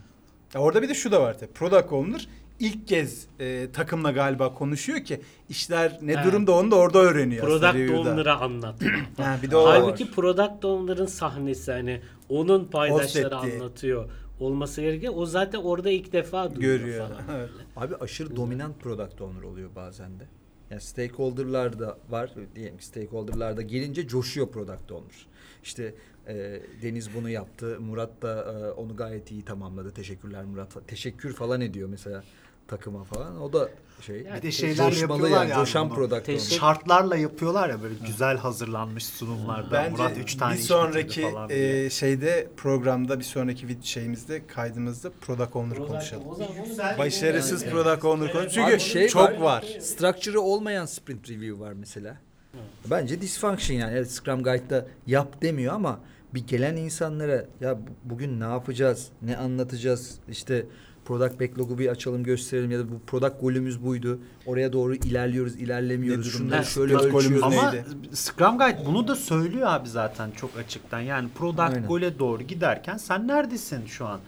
[0.54, 1.52] Ya orada bir de şu da var tabii.
[1.52, 2.28] Product owner
[2.60, 6.26] ilk kez e, takımla galiba konuşuyor ki işler ne Evet.
[6.26, 8.94] durumda onu da orada öğreniyor Product owner'a anlatıyor.
[9.18, 9.82] Ha, bir de o var.
[9.82, 15.14] Halbuki product owner'ın sahnesi hani onun paydaşları anlatıyor olması gerekiyor.
[15.16, 17.08] O zaten orada ilk defa duyuyor Görüyor.
[17.08, 17.22] falan.
[17.38, 17.50] Evet.
[17.78, 20.24] Abi aşırı dominant product owner oluyor bazen de.
[20.72, 22.34] Yani stakeholder'lar da var.
[22.56, 25.28] Diyelim ki stakeholder'lar da gelince coşuyor product owner.
[25.64, 25.96] İşte
[26.28, 27.80] e, Deniz bunu yaptı.
[27.80, 29.92] Murat da e, onu gayet iyi tamamladı.
[29.92, 30.88] Teşekkürler Murat.
[30.88, 32.24] Teşekkür falan ediyor mesela
[32.68, 33.42] takıma falan.
[33.42, 33.70] O da
[34.02, 34.26] şey.
[34.38, 35.50] Bir de şeyler coşmalı yapıyorlar yani.
[35.50, 35.96] yani Coşan bunu.
[35.96, 36.56] product Teşekkür-.
[36.60, 39.72] Şartlarla yapıyorlar ya böyle güzel hazırlanmış sunumlarda.
[39.72, 41.86] Bence Murat 3 tane bir iş sonraki bitirdi falan diye.
[41.86, 46.24] e, şeyde programda bir sonraki vid- şeyimizde kaydımızda product owner Product- konuşalım.
[46.98, 48.54] Başarısız Yani- product owner konuş.
[48.54, 49.66] Çünkü Abi şey çok var.
[49.82, 52.18] Structure'ı olmayan sprint review var mesela.
[52.90, 53.94] Bence dysfunction yani.
[53.98, 56.00] Evet Scrum Guide'da yap demiyor ama
[56.34, 60.66] bir gelen insanlara ya bu- bugün ne yapacağız, ne anlatacağız, işte
[61.08, 64.20] product backlog'u bir açalım gösterelim ya da bu product golümüz buydu.
[64.46, 66.26] Oraya doğru ilerliyoruz, ilerlemiyoruz.
[66.26, 67.44] Ne Şunları şöyle ölçüyoruz.
[67.44, 67.86] Ama neydi?
[68.14, 71.00] Scrum Guide bunu da söylüyor abi zaten çok açıktan.
[71.00, 71.88] Yani product Aynen.
[71.88, 74.20] goal'e doğru giderken sen neredesin şu an?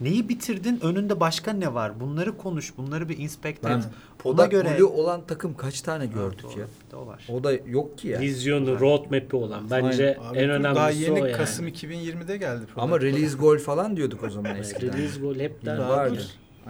[0.00, 0.80] Neyi bitirdin?
[0.82, 2.00] Önünde başka ne var?
[2.00, 2.76] Bunları konuş.
[2.76, 3.84] Bunları bir inspect et.
[4.24, 6.66] Ona göre golü olan takım kaç tane gördük Doğru, ya?
[6.96, 7.26] O var.
[7.28, 8.20] O da yok ki ya.
[8.20, 11.36] Vizyonu, roadmap'i olan bence Abi en önemlisi daha yeni o yani.
[11.36, 12.64] Kasım 2020'de geldi.
[12.76, 13.16] Ama product.
[13.16, 14.98] release gol falan diyorduk o zaman eskiden.
[14.98, 15.78] Release goal hep der.
[15.78, 16.22] vardı.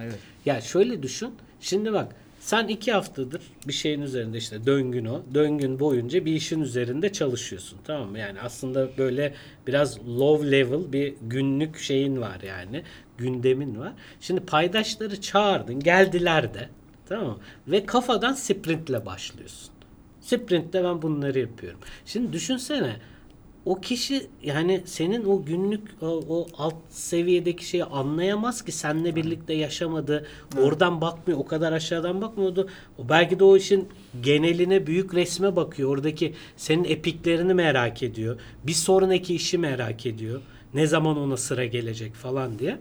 [0.02, 0.18] Evet.
[0.46, 1.30] Ya şöyle düşün.
[1.60, 5.22] Şimdi bak sen iki haftadır bir şeyin üzerinde işte döngün o.
[5.34, 7.78] Döngün boyunca bir işin üzerinde çalışıyorsun.
[7.84, 8.18] Tamam mı?
[8.18, 9.34] Yani aslında böyle
[9.66, 12.82] biraz low level bir günlük şeyin var yani.
[13.18, 13.92] Gündemin var.
[14.20, 15.80] Şimdi paydaşları çağırdın.
[15.80, 16.68] Geldiler de.
[17.08, 17.38] Tamam mı?
[17.68, 19.74] Ve kafadan sprintle başlıyorsun.
[20.20, 21.80] Sprintte ben bunları yapıyorum.
[22.06, 22.96] Şimdi düşünsene
[23.64, 29.54] o kişi yani senin o günlük o, o alt seviyedeki şeyi anlayamaz ki seninle birlikte
[29.54, 30.26] yaşamadı.
[30.58, 31.40] Oradan bakmıyor.
[31.40, 32.68] O kadar aşağıdan bakmıyordu.
[32.98, 33.88] O belki de o işin
[34.22, 35.90] geneline büyük resme bakıyor.
[35.90, 38.40] Oradaki senin epiklerini merak ediyor.
[38.64, 40.40] Bir sonraki işi merak ediyor.
[40.74, 42.78] Ne zaman ona sıra gelecek falan diye.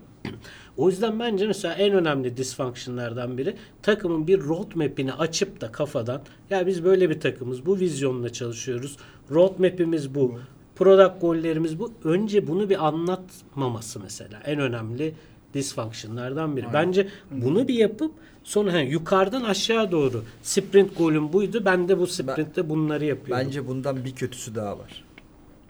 [0.77, 6.67] O yüzden bence mesela en önemli dysfunctionlardan biri takımın bir roadmap'ini açıp da kafadan ya
[6.67, 8.97] biz böyle bir takımız bu vizyonla çalışıyoruz.
[9.32, 10.39] Roadmap'imiz bu.
[10.75, 11.91] Product gollerimiz bu.
[12.03, 15.13] Önce bunu bir anlatmaması mesela en önemli
[15.53, 16.65] dysfunctionlardan biri.
[16.73, 18.12] Bence bunu bir yapıp
[18.43, 21.62] sonra he, yukarıdan aşağı doğru sprint golüm buydu.
[21.65, 23.45] Ben de bu sprintte bunları yapıyorum.
[23.45, 25.03] Bence bundan bir kötüsü daha var.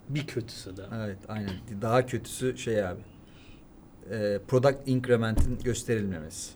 [0.08, 0.82] Bir kötüsü de.
[1.04, 1.50] Evet aynen.
[1.82, 3.00] Daha kötüsü şey abi.
[4.10, 6.50] Ee, product increment'in gösterilmemesi.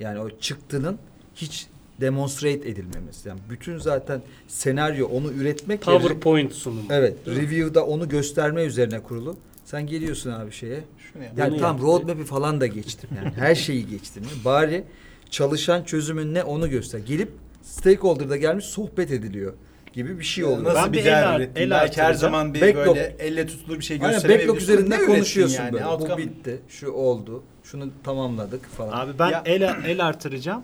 [0.00, 0.98] Yani o çıktının
[1.34, 1.66] hiç
[2.00, 3.28] demonstrate edilmemesi.
[3.28, 6.82] Yani bütün zaten senaryo onu üretmek PowerPoint sunumu.
[6.90, 9.36] Evet, review'da onu gösterme üzerine kurulu.
[9.64, 10.84] Sen geliyorsun abi şeye.
[11.12, 11.32] Şunu yap.
[11.36, 11.86] Yani Bunu tam yaptı.
[11.86, 13.34] roadmap'i falan da geçtim yani.
[13.36, 14.22] Her şeyi geçtim.
[14.44, 14.84] Bari
[15.30, 16.98] çalışan çözümün ne onu göster.
[16.98, 17.28] Gelip
[17.62, 19.52] stakeholder'da gelmiş sohbet ediliyor
[19.92, 20.64] gibi bir şey oluyor.
[20.74, 21.60] Nasıl Ben bir el- ürettin?
[21.62, 22.86] el Belki her zaman bir Backlog.
[22.86, 24.58] böyle elle tutulur bir şey Aynen gösteremeyebilirsin.
[24.58, 25.72] backlog üzerinde Ne ürettin konuşuyorsun yani?
[25.72, 25.84] böyle.
[25.84, 28.92] Outcome- Bu bitti, şu oldu, şunu tamamladık falan.
[29.06, 30.62] Abi ben Ya- el el artıracağım.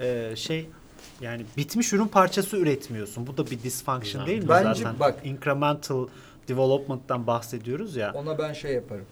[0.00, 0.68] Ee, şey
[1.20, 3.26] yani bitmiş ürün parçası üretmiyorsun.
[3.26, 5.00] Bu da bir dysfunction değil mi Bence zaten?
[5.00, 6.06] bak- incremental
[6.48, 8.12] development'tan bahsediyoruz ya.
[8.14, 9.04] Ona ben şey yaparım.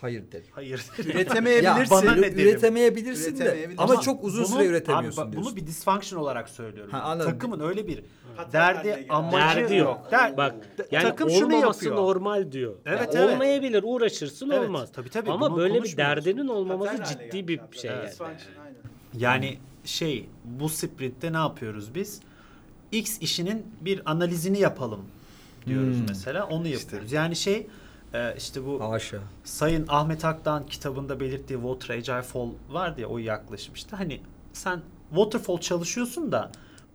[0.00, 0.46] Hayır derim.
[0.50, 0.84] Hayır.
[0.98, 1.90] Ya Üretemeyebilirsin.
[1.90, 2.38] bana ne derim?
[2.38, 3.82] üretemeyebilirsin de Üretemeyebilirsin.
[3.82, 5.52] ama Ama çok uzun Bunu- süre üretemiyorsun abi bak, diyorsun.
[5.56, 6.92] Bunu bir dysfunction olarak söylüyorum.
[6.92, 7.32] Ha, anladım.
[7.32, 8.02] Takımın öyle bir
[8.52, 10.08] derdi amacı Derdi yok.
[10.10, 10.54] Der- Bak
[10.90, 11.96] yani takım şunu olmaması yapıyor.
[12.06, 12.74] normal diyor.
[12.86, 13.34] Evet, Yani evet.
[13.34, 14.90] Olmayabilir uğraşırsın Evet, olmaz.
[14.92, 16.24] tabii, tabii, Ama bunu böyle bir konuşmuyoruz.
[16.24, 18.08] derdinin olmaması ciddi bir şey yani.
[19.18, 22.20] Yani şey bu sprintte ne yapıyoruz biz?
[22.92, 25.00] X işinin bir analizini yapalım
[25.66, 26.04] diyoruz Hmm.
[26.08, 26.46] mesela.
[26.46, 27.12] Onu yapıyoruz.
[27.12, 27.66] Yani şey
[28.14, 29.18] e, işte bu Haşa.
[29.44, 33.96] Sayın Ahmet Akdağ'ın kitabında belirttiği Water Agile Fall vardı ya o yaklaşmıştı.
[33.96, 34.20] Hani
[34.52, 36.50] sen waterfall çalışıyorsun da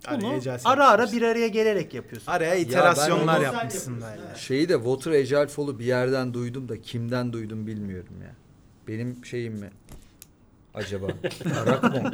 [0.06, 2.32] Araya bunu Agile ara ara bir araya gelerek yapıyorsun.
[2.32, 4.36] Araya iterasyonlar onu- yapmışsın böyle.
[4.38, 8.32] Şeyi de Water Agile Fall'u bir yerden duydum da kimden duydum bilmiyorum ya.
[8.88, 9.70] Benim şeyim mi?
[10.74, 11.06] Acaba?
[11.64, 12.12] Arak mı?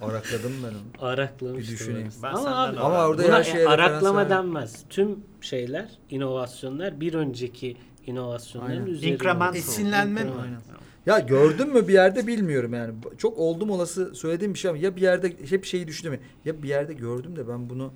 [0.00, 1.08] Arakladım ben onu.
[1.08, 1.58] Araklamıştım.
[1.58, 2.12] Bir düşüneyim.
[2.22, 4.30] Ben Ama abi, Ama orada her şeye referans araklama verdim.
[4.36, 4.84] denmez.
[4.90, 8.86] Tüm şeyler, inovasyonlar bir önceki inovasyonların Aynen.
[8.86, 9.14] üzerine.
[9.14, 9.56] Incremental.
[9.56, 10.20] Esinlenme?
[10.20, 10.74] Incremental.
[11.06, 12.94] Ya gördün mü bir yerde bilmiyorum yani.
[13.18, 16.20] Çok oldum olası söylediğim bir şey ama ya bir yerde hep şeyi düşündüm.
[16.44, 17.92] Ya bir yerde gördüm de ben bunu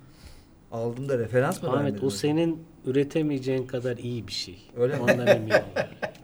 [0.73, 4.59] aldım da referans mı Ahmet o senin üretemeyeceğin kadar iyi bir şey.
[4.77, 5.03] Öyle mi?
[5.03, 5.57] Ondan eminim.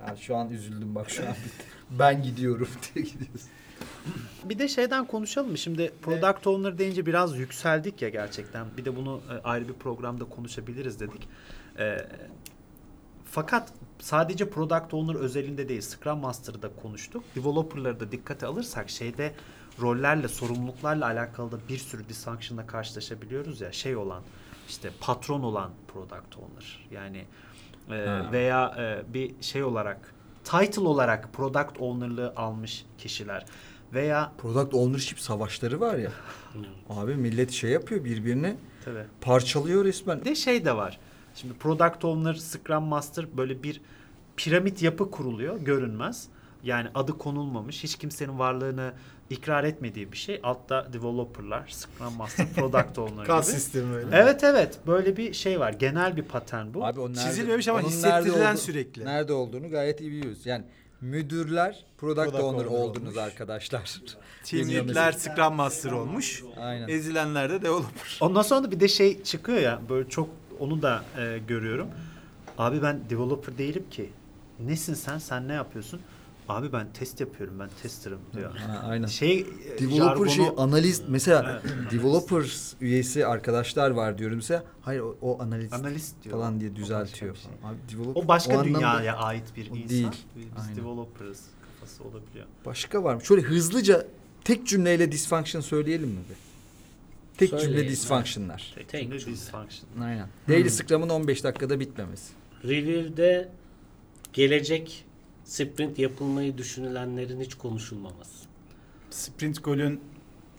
[0.09, 1.65] Ya şu an üzüldüm bak şu an bitti.
[1.99, 3.49] Ben gidiyorum diye gidiyorsun.
[4.45, 5.59] Bir de şeyden konuşalım mı?
[5.59, 8.67] Şimdi product owner deyince biraz yükseldik ya gerçekten.
[8.77, 11.29] Bir de bunu e, ayrı bir programda konuşabiliriz dedik.
[11.79, 11.97] E,
[13.33, 17.25] fakat sadece product owner özelinde değil, Scrum Master'da konuştuk.
[17.37, 19.33] Developer'ları da dikkate alırsak şeyde
[19.81, 23.73] rollerle, sorumluluklarla alakalı da bir sürü dysfunction'la karşılaşabiliyoruz ya.
[23.73, 24.23] Şey olan,
[24.69, 26.89] işte patron olan product owner.
[26.91, 27.25] Yani
[27.91, 28.29] e, Ha.
[28.33, 30.15] veya e, bir şey olarak
[30.45, 33.47] title olarak product owner'lığı almış kişiler
[33.93, 36.13] veya Product ownership savaşları var ya.
[36.91, 40.21] Abi millet şey yapıyor birbirini tabii parçalıyor resmen.
[40.21, 40.99] Bir de şey de var.
[41.35, 43.81] Şimdi Product Owner, Scrum Master böyle bir
[44.37, 45.61] piramit yapı kuruluyor.
[45.61, 46.27] Görünmez.
[46.65, 47.85] Yani adı konulmamış.
[47.85, 48.93] Hiç kimsenin varlığını
[49.31, 50.41] ikrar etmediği bir şey.
[50.43, 53.43] Altta developerlar, Scrum Master, Product Owner gibi.
[53.43, 54.07] sistemi öyle.
[54.17, 54.79] Evet evet.
[54.87, 55.73] Böyle bir şey var.
[55.73, 56.85] Genel bir patern bu.
[56.87, 59.05] Abi o nerede, Çizilmemiş ama onun hissettirilen nerede oldu- sürekli.
[59.05, 60.47] Nerede olduğunu gayet iyi biliyoruz.
[60.47, 60.65] Yani
[61.01, 63.19] müdürler product, Product owner, owner oldunuz olmuş.
[63.33, 63.93] arkadaşlar.
[64.45, 65.13] Team Deniyor lead'ler.
[65.13, 66.43] Scrum Master olmuş.
[66.61, 66.89] Aynen.
[66.89, 68.19] Ezilenler de developer.
[68.21, 69.81] Ondan sonra da bir de şey çıkıyor ya.
[69.89, 70.29] Böyle çok
[70.63, 71.89] onu da e, görüyorum.
[72.59, 74.11] Abi ben developer değilim ki.
[74.61, 75.19] Nesin sen?
[75.19, 76.01] Sen ne yapıyorsun?
[76.49, 77.59] Abi ben test yapıyorum.
[77.61, 78.57] Ben tester'ım diyor.
[78.57, 79.07] Ha, aynen.
[79.07, 84.65] Şey e, Developer şey jargonu- analist mesela developers üyesi arkadaşlar var diyorum mesela.
[84.83, 86.37] Hayır o, o analist, Analist diyor.
[86.37, 87.51] falan diye O başka düzeltiyor şey.
[87.65, 89.89] Abi developer O başka o anlamda- dünyaya ait bir insan.
[89.89, 90.09] değil.
[90.37, 90.77] Biz Aynen.
[90.77, 91.41] developers
[91.81, 92.47] kafası olabiliyor.
[92.67, 93.25] Başka var mı?
[93.25, 94.07] Şöyle hızlıca
[94.45, 96.19] tek cümleyle dysfunction söyleyelim mi?
[96.31, 96.52] bir?
[97.37, 98.73] Tek cümle Söyleyin, dysfunction'lar.
[98.75, 99.33] Tek, Tek cümle cümle.
[99.37, 100.01] dysfunction.
[100.01, 100.29] Aynen.
[100.49, 102.33] Daily Scrum'ın 15 dakikada bitmemesi.
[102.65, 103.49] Review'de
[104.33, 105.05] gelecek
[105.45, 108.45] sprint yapılmayı düşünülenlerin hiç konuşulmaması.
[109.11, 110.01] Sprint golün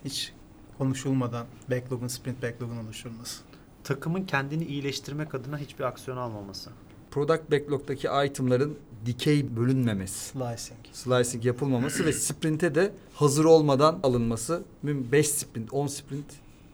[0.05, 0.33] hiç
[0.77, 3.41] konuşulmadan backlog'un sprint backlog'un oluşturulması.
[3.83, 6.69] Takımın kendini iyileştirmek adına hiçbir aksiyon almaması.
[7.11, 10.19] Product backlog'daki itemların dikey bölünmemesi.
[10.19, 10.79] Slicing.
[10.93, 14.63] Slicing yapılmaması ve sprint'e de hazır olmadan alınması.
[14.83, 16.25] 5 sprint, 10 sprint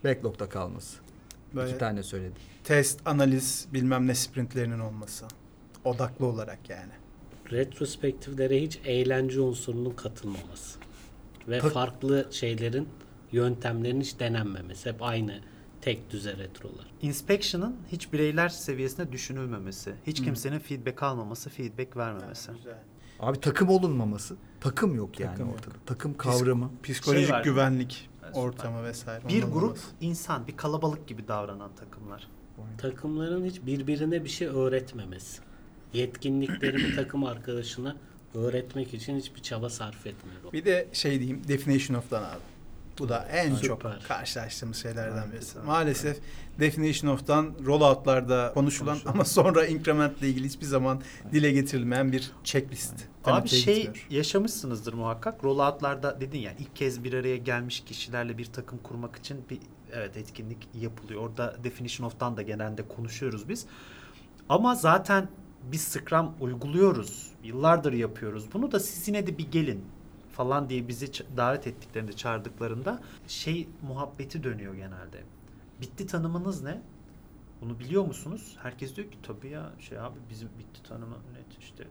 [0.04, 0.98] backlog'da kalması.
[1.56, 2.34] Böyle İki tane söyledim.
[2.64, 5.26] test, analiz, bilmem ne sprintlerinin olması.
[5.86, 6.92] Odaklı olarak yani.
[7.52, 10.80] Retrospektiflere hiç eğlence unsurunun katılmaması.
[11.48, 12.90] Ve Tak- farklı şeylerin,
[13.32, 14.90] yöntemlerin hiç denenmemesi.
[14.90, 15.40] Hep aynı
[15.82, 16.92] tek düze retrolar.
[17.02, 19.94] Inspection'ın hiç bireyler seviyesinde düşünülmemesi.
[20.08, 22.52] Hiç kimsenin feedback almaması, feedback vermemesi.
[23.20, 24.36] Abi takım olunmaması.
[24.62, 25.56] Takım yok yani Takım yok.
[25.56, 25.76] ortada.
[25.86, 26.72] Takım kavramı.
[26.84, 27.44] Psikolojik Şey var.
[27.44, 28.10] güvenlik.
[28.34, 29.30] Ortamı vesaire.
[29.30, 29.88] Bir grup olması.
[30.02, 32.28] insan, bir kalabalık gibi davranan takımlar.
[32.78, 35.42] Takımların hiç birbirine bir şey öğretmemesi.
[35.94, 37.96] Yetkinliklerini takım arkadaşına
[38.34, 40.54] öğretmek için hiçbir çaba sarf etmiyor.
[40.54, 42.40] Bir de şey diyeyim Definition of'tan abi.
[43.00, 43.68] Bu da en Süper.
[43.68, 45.60] çok karşılaştığımız şeylerden birisi.
[45.60, 46.20] Maalesef
[46.60, 49.14] Definition of'tan rollout'larda konuşulan Konuşulan.
[49.14, 52.94] ama sonra increment'le ilgili hiçbir zaman dile getirilmeyen bir checklist.
[53.26, 54.08] Abi şey gitmiyor.
[54.10, 55.44] yaşamışsınızdır muhakkak.
[55.44, 59.60] Rollout'larda dedin ya ilk kez bir araya gelmiş kişilerle bir takım kurmak için bir
[59.94, 61.22] evet etkinlik yapılıyor.
[61.22, 63.66] Orada Definition of'tan da genelde konuşuyoruz biz.
[64.50, 65.30] Ama zaten
[65.72, 67.28] biz Scrum uyguluyoruz.
[67.44, 68.46] Yıllardır yapıyoruz.
[68.54, 69.86] Bunu da siz yine de bir gelin
[70.40, 75.24] falan diye bizi davet ettiklerinde, çağırdıklarında şey muhabbeti dönüyor genelde.
[75.82, 76.82] Bitti tanımınız ne?
[77.62, 78.58] Bunu biliyor musunuz?
[78.62, 81.88] Herkes diyor ki tabii ya şey abi bizim bitti tanımı net işte.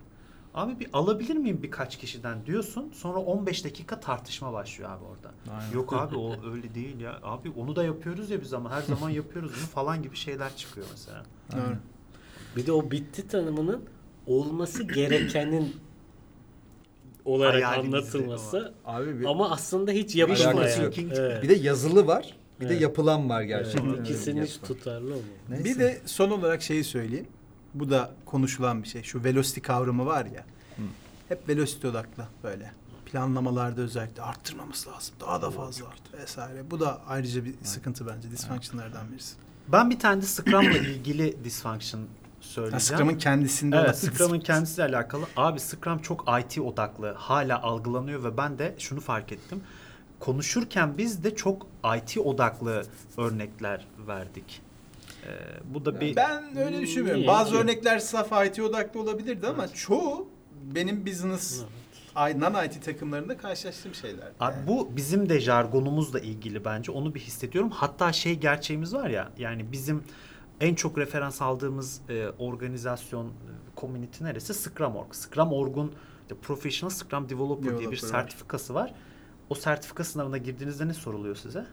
[0.54, 2.90] Abi bir alabilir miyim birkaç kişiden diyorsun.
[2.94, 5.34] Sonra 15 dakika tartışma başlıyor abi orada.
[5.50, 5.72] Aynen.
[5.72, 7.18] Yok abi o öyle değil ya.
[7.22, 10.86] Abi onu da yapıyoruz ya biz ama her zaman yapıyoruz bunu falan gibi şeyler çıkıyor
[10.90, 11.22] mesela.
[11.52, 11.76] Doğru.
[12.56, 13.84] Bir de o bitti tanımının
[14.26, 15.87] olması gerekenin
[17.28, 20.82] olarak Hayalimizde anlatılması Abi bir, ama aslında hiç yapılmayan.
[20.82, 20.94] yok.
[20.98, 21.42] Evet.
[21.42, 22.36] bir de yazılı var.
[22.60, 22.82] Bir de Evet.
[22.82, 23.88] yapılan var gerçekten.
[23.90, 25.24] Evet, İkisinin hiç tutarlı olmuyor.
[25.48, 25.64] Neyse.
[25.64, 27.26] Bir de son olarak şeyi söyleyeyim.
[27.74, 29.02] Bu da konuşulan bir şey.
[29.02, 30.44] Şu velocity kavramı var ya.
[30.76, 30.82] Hı.
[31.28, 32.72] Hep velocity odaklı böyle.
[33.06, 35.14] Planlamalarda özellikle arttırmamız lazım.
[35.20, 35.86] Daha da fazla
[36.22, 36.70] vesaire.
[36.70, 38.30] Bu da ayrıca bir sıkıntı bence.
[38.30, 39.34] Dysfunction'lardan birisi.
[39.68, 42.00] Ben bir tane de Scrum'la ilgili dysfunction
[42.40, 42.80] söyleyeceğim.
[42.80, 45.24] Scrum'ın kendisinde Evet, Scrum'ın kendisiyle alakalı.
[45.36, 47.14] Abi Scrum çok IT odaklı.
[47.16, 49.60] Hala algılanıyor ve ben de şunu fark ettim.
[50.20, 52.82] Konuşurken biz de çok IT odaklı
[53.16, 54.60] örnekler verdik.
[55.26, 55.28] Ee,
[55.74, 57.20] bu da bir Ben öyle düşünmüyorum.
[57.20, 57.56] Niye Bazı ki?
[57.56, 60.28] örnekler saf IT odaklı olabilirdi ama çoğu
[60.74, 61.62] benim business
[62.16, 64.28] non-IT takımlarında karşılaştığım şeyler.
[64.40, 66.92] Abi bu bizim de jargonumuzla ilgili bence.
[66.92, 67.70] Onu bir hissediyorum.
[67.70, 69.28] Hatta şey gerçeğimiz var ya.
[69.38, 70.02] Yani bizim
[70.60, 73.30] en çok referans aldığımız e, organizasyon, e,
[73.80, 74.54] community neresi?
[74.54, 75.14] Scrum.org.
[75.14, 75.92] Scrum.org'un
[76.30, 78.94] de Professional Scrum Developer, diye bir Developer sertifikası var.
[79.50, 81.66] O sertifika sınavına girdiğinizde ne soruluyor size?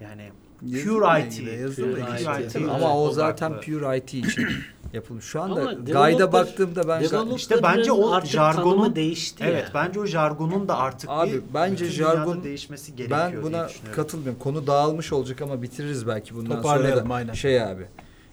[0.00, 1.36] Yani Pure IT.
[1.76, 2.56] Pure ilgili IT.
[2.70, 4.46] Ama o zaten pure IT için
[4.92, 5.24] yapılmış.
[5.24, 9.44] Şu anda Ama Guide'a developer- baktığımda ben Developer'ın İşte bence o artık jargonun- tanımı değişti
[9.46, 9.70] Evet ya.
[9.74, 13.42] bence o jargonun da artık Abi, bir bence bütün dünyada jargon- değişmesi gerekiyor ben diye
[13.42, 13.96] buna düşünüyorum.
[14.02, 14.38] katılmıyorum.
[14.40, 17.14] Konu dağılmış olacak ama bitiririz belki bundan sonra Toparlayalım, da.
[17.14, 17.32] aynen.
[17.32, 17.86] Şey abi.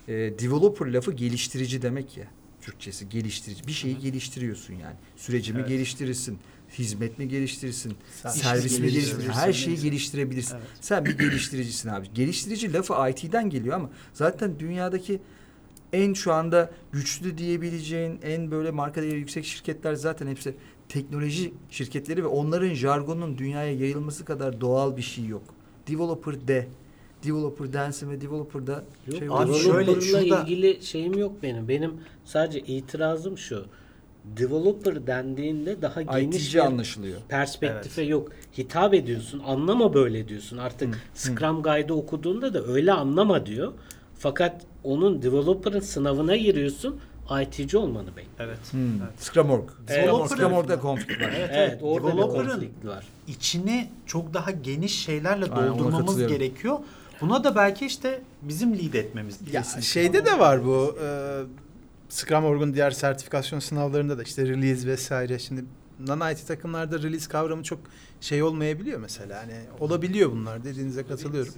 [0.07, 2.25] E, developer lafı geliştirici demek ya.
[2.61, 3.67] Türkçesi geliştirici.
[3.67, 4.95] Bir şeyi geliştiriyorsun yani.
[5.15, 5.69] Süreci mi Evet.
[5.69, 6.39] geliştirirsin?
[6.79, 7.93] Hizmet mi geliştirirsin?
[8.21, 9.29] Sen servis mi geliştirirsin?
[9.31, 10.55] Her şeyi geliştirebilirsin.
[10.55, 10.67] Evet.
[10.81, 12.07] Sen bir geliştiricisin abi.
[12.13, 15.19] Geliştirici lafı IT'den geliyor ama zaten dünyadaki
[15.93, 20.55] en şu anda güçlü diyebileceğin en böyle marka değeri yüksek şirketler zaten hepsi
[20.89, 25.43] teknoloji şirketleri ve onların jargonunun dünyaya yayılması kadar doğal bir şey yok.
[25.87, 26.67] Developer de.
[27.23, 31.67] Developer densin ve developer da Yok, şey Abi şöyle, şurada- ilgili şeyim yok benim.
[31.67, 31.93] Benim
[32.25, 33.65] sadece itirazım şu.
[34.37, 37.17] Developer dendiğinde daha geniş IT'ci bir anlaşılıyor.
[37.29, 38.31] perspektife yok.
[38.57, 39.41] Hitap ediyorsun.
[39.45, 40.57] Anlama böyle diyorsun.
[40.57, 43.73] Artık Hı, Scrum Guide'ı okuduğunda da öyle anlama diyor.
[44.19, 46.99] Fakat onun developer'ın sınavına giriyorsun.
[47.41, 48.27] IT'ci olmanı bekliyor.
[48.39, 48.57] Evet.
[48.71, 49.01] Hmm.
[49.01, 49.13] evet.
[49.23, 49.69] Scrum.org.
[49.87, 50.09] Evet.
[50.09, 51.33] Scrum.org- Scrum.org'da konflik var.
[51.37, 51.79] Evet, Evet, evet.
[51.83, 53.05] orada Developer'ın konflikt var.
[53.27, 56.79] içini çok daha geniş şeylerle Aynen, doldurmamız gerekiyor.
[57.21, 61.07] Buna da belki işte bizim lead etmemiz Ya şeyde de var bu e,
[62.09, 65.39] Scrum.org'un diğer sertifikasyon sınavlarında da işte release vesaire.
[65.39, 65.65] Şimdi
[66.05, 67.79] non-IT takımlarda release kavramı çok
[68.21, 69.41] şey olmayabiliyor mesela.
[69.41, 71.53] Hani olabiliyor bunlar dediğinize katılıyorum.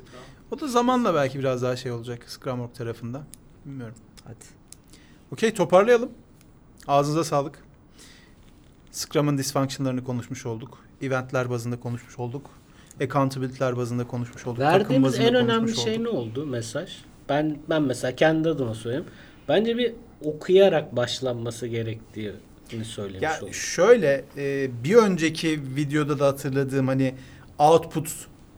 [0.51, 3.23] O da zamanla belki biraz daha şey olacak Scrum.org tarafından.
[3.65, 3.95] Bilmiyorum.
[4.23, 4.45] Hadi.
[5.31, 6.09] Okey toparlayalım.
[6.87, 7.63] Ağzınıza sağlık.
[8.91, 10.77] Scrum'ın dysfunctionlarını konuşmuş olduk.
[11.01, 12.49] Eventler bazında konuşmuş olduk.
[13.01, 14.57] Accountability'ler bazında konuşmuş olduk.
[14.57, 16.03] takım Verdiğimiz en önemli şey olduk.
[16.03, 16.97] ne oldu mesaj?
[17.29, 19.05] Ben ben mesela kendi adıma söyleyeyim.
[19.49, 19.93] Bence bir
[20.23, 23.53] okuyarak başlanması gerektiğini söylemiş Ya oldum.
[23.53, 27.13] şöyle e, bir önceki videoda da hatırladığım hani
[27.59, 28.09] output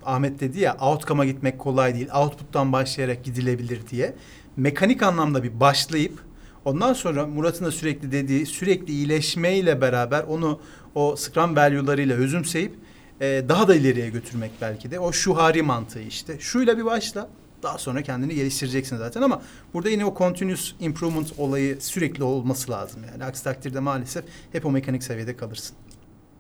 [0.05, 2.07] Ahmet dedi ya outcome'a gitmek kolay değil.
[2.15, 4.13] Output'tan başlayarak gidilebilir diye.
[4.57, 6.19] Mekanik anlamda bir başlayıp
[6.65, 10.59] ondan sonra Murat'ın da sürekli dediği sürekli iyileşmeyle beraber onu
[10.95, 12.73] o Scrum value'larıyla özümseyip
[13.21, 14.99] e, daha da ileriye götürmek belki de.
[14.99, 16.39] O şuhari mantığı işte.
[16.39, 17.29] Şuyla bir başla.
[17.63, 19.41] Daha sonra kendini geliştireceksin zaten ama
[19.73, 23.25] burada yine o continuous improvement olayı sürekli olması lazım yani.
[23.25, 25.75] Aksi takdirde maalesef hep o mekanik seviyede kalırsın.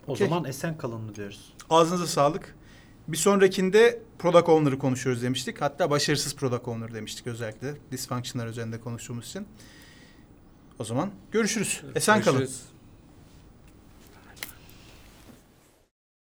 [0.07, 0.27] O Okey.
[0.27, 1.53] zaman esen kalın mı diyoruz?
[1.69, 2.55] Ağzınıza sağlık.
[3.07, 5.61] Bir sonrakinde product owner'ı konuşuyoruz demiştik.
[5.61, 7.73] Hatta başarısız product owner demiştik özellikle.
[7.91, 9.47] Dysfunction'lar üzerinde konuştuğumuz için.
[10.79, 11.81] O zaman görüşürüz.
[11.95, 12.37] Esen kalın.
[12.37, 12.70] Görüşürüz.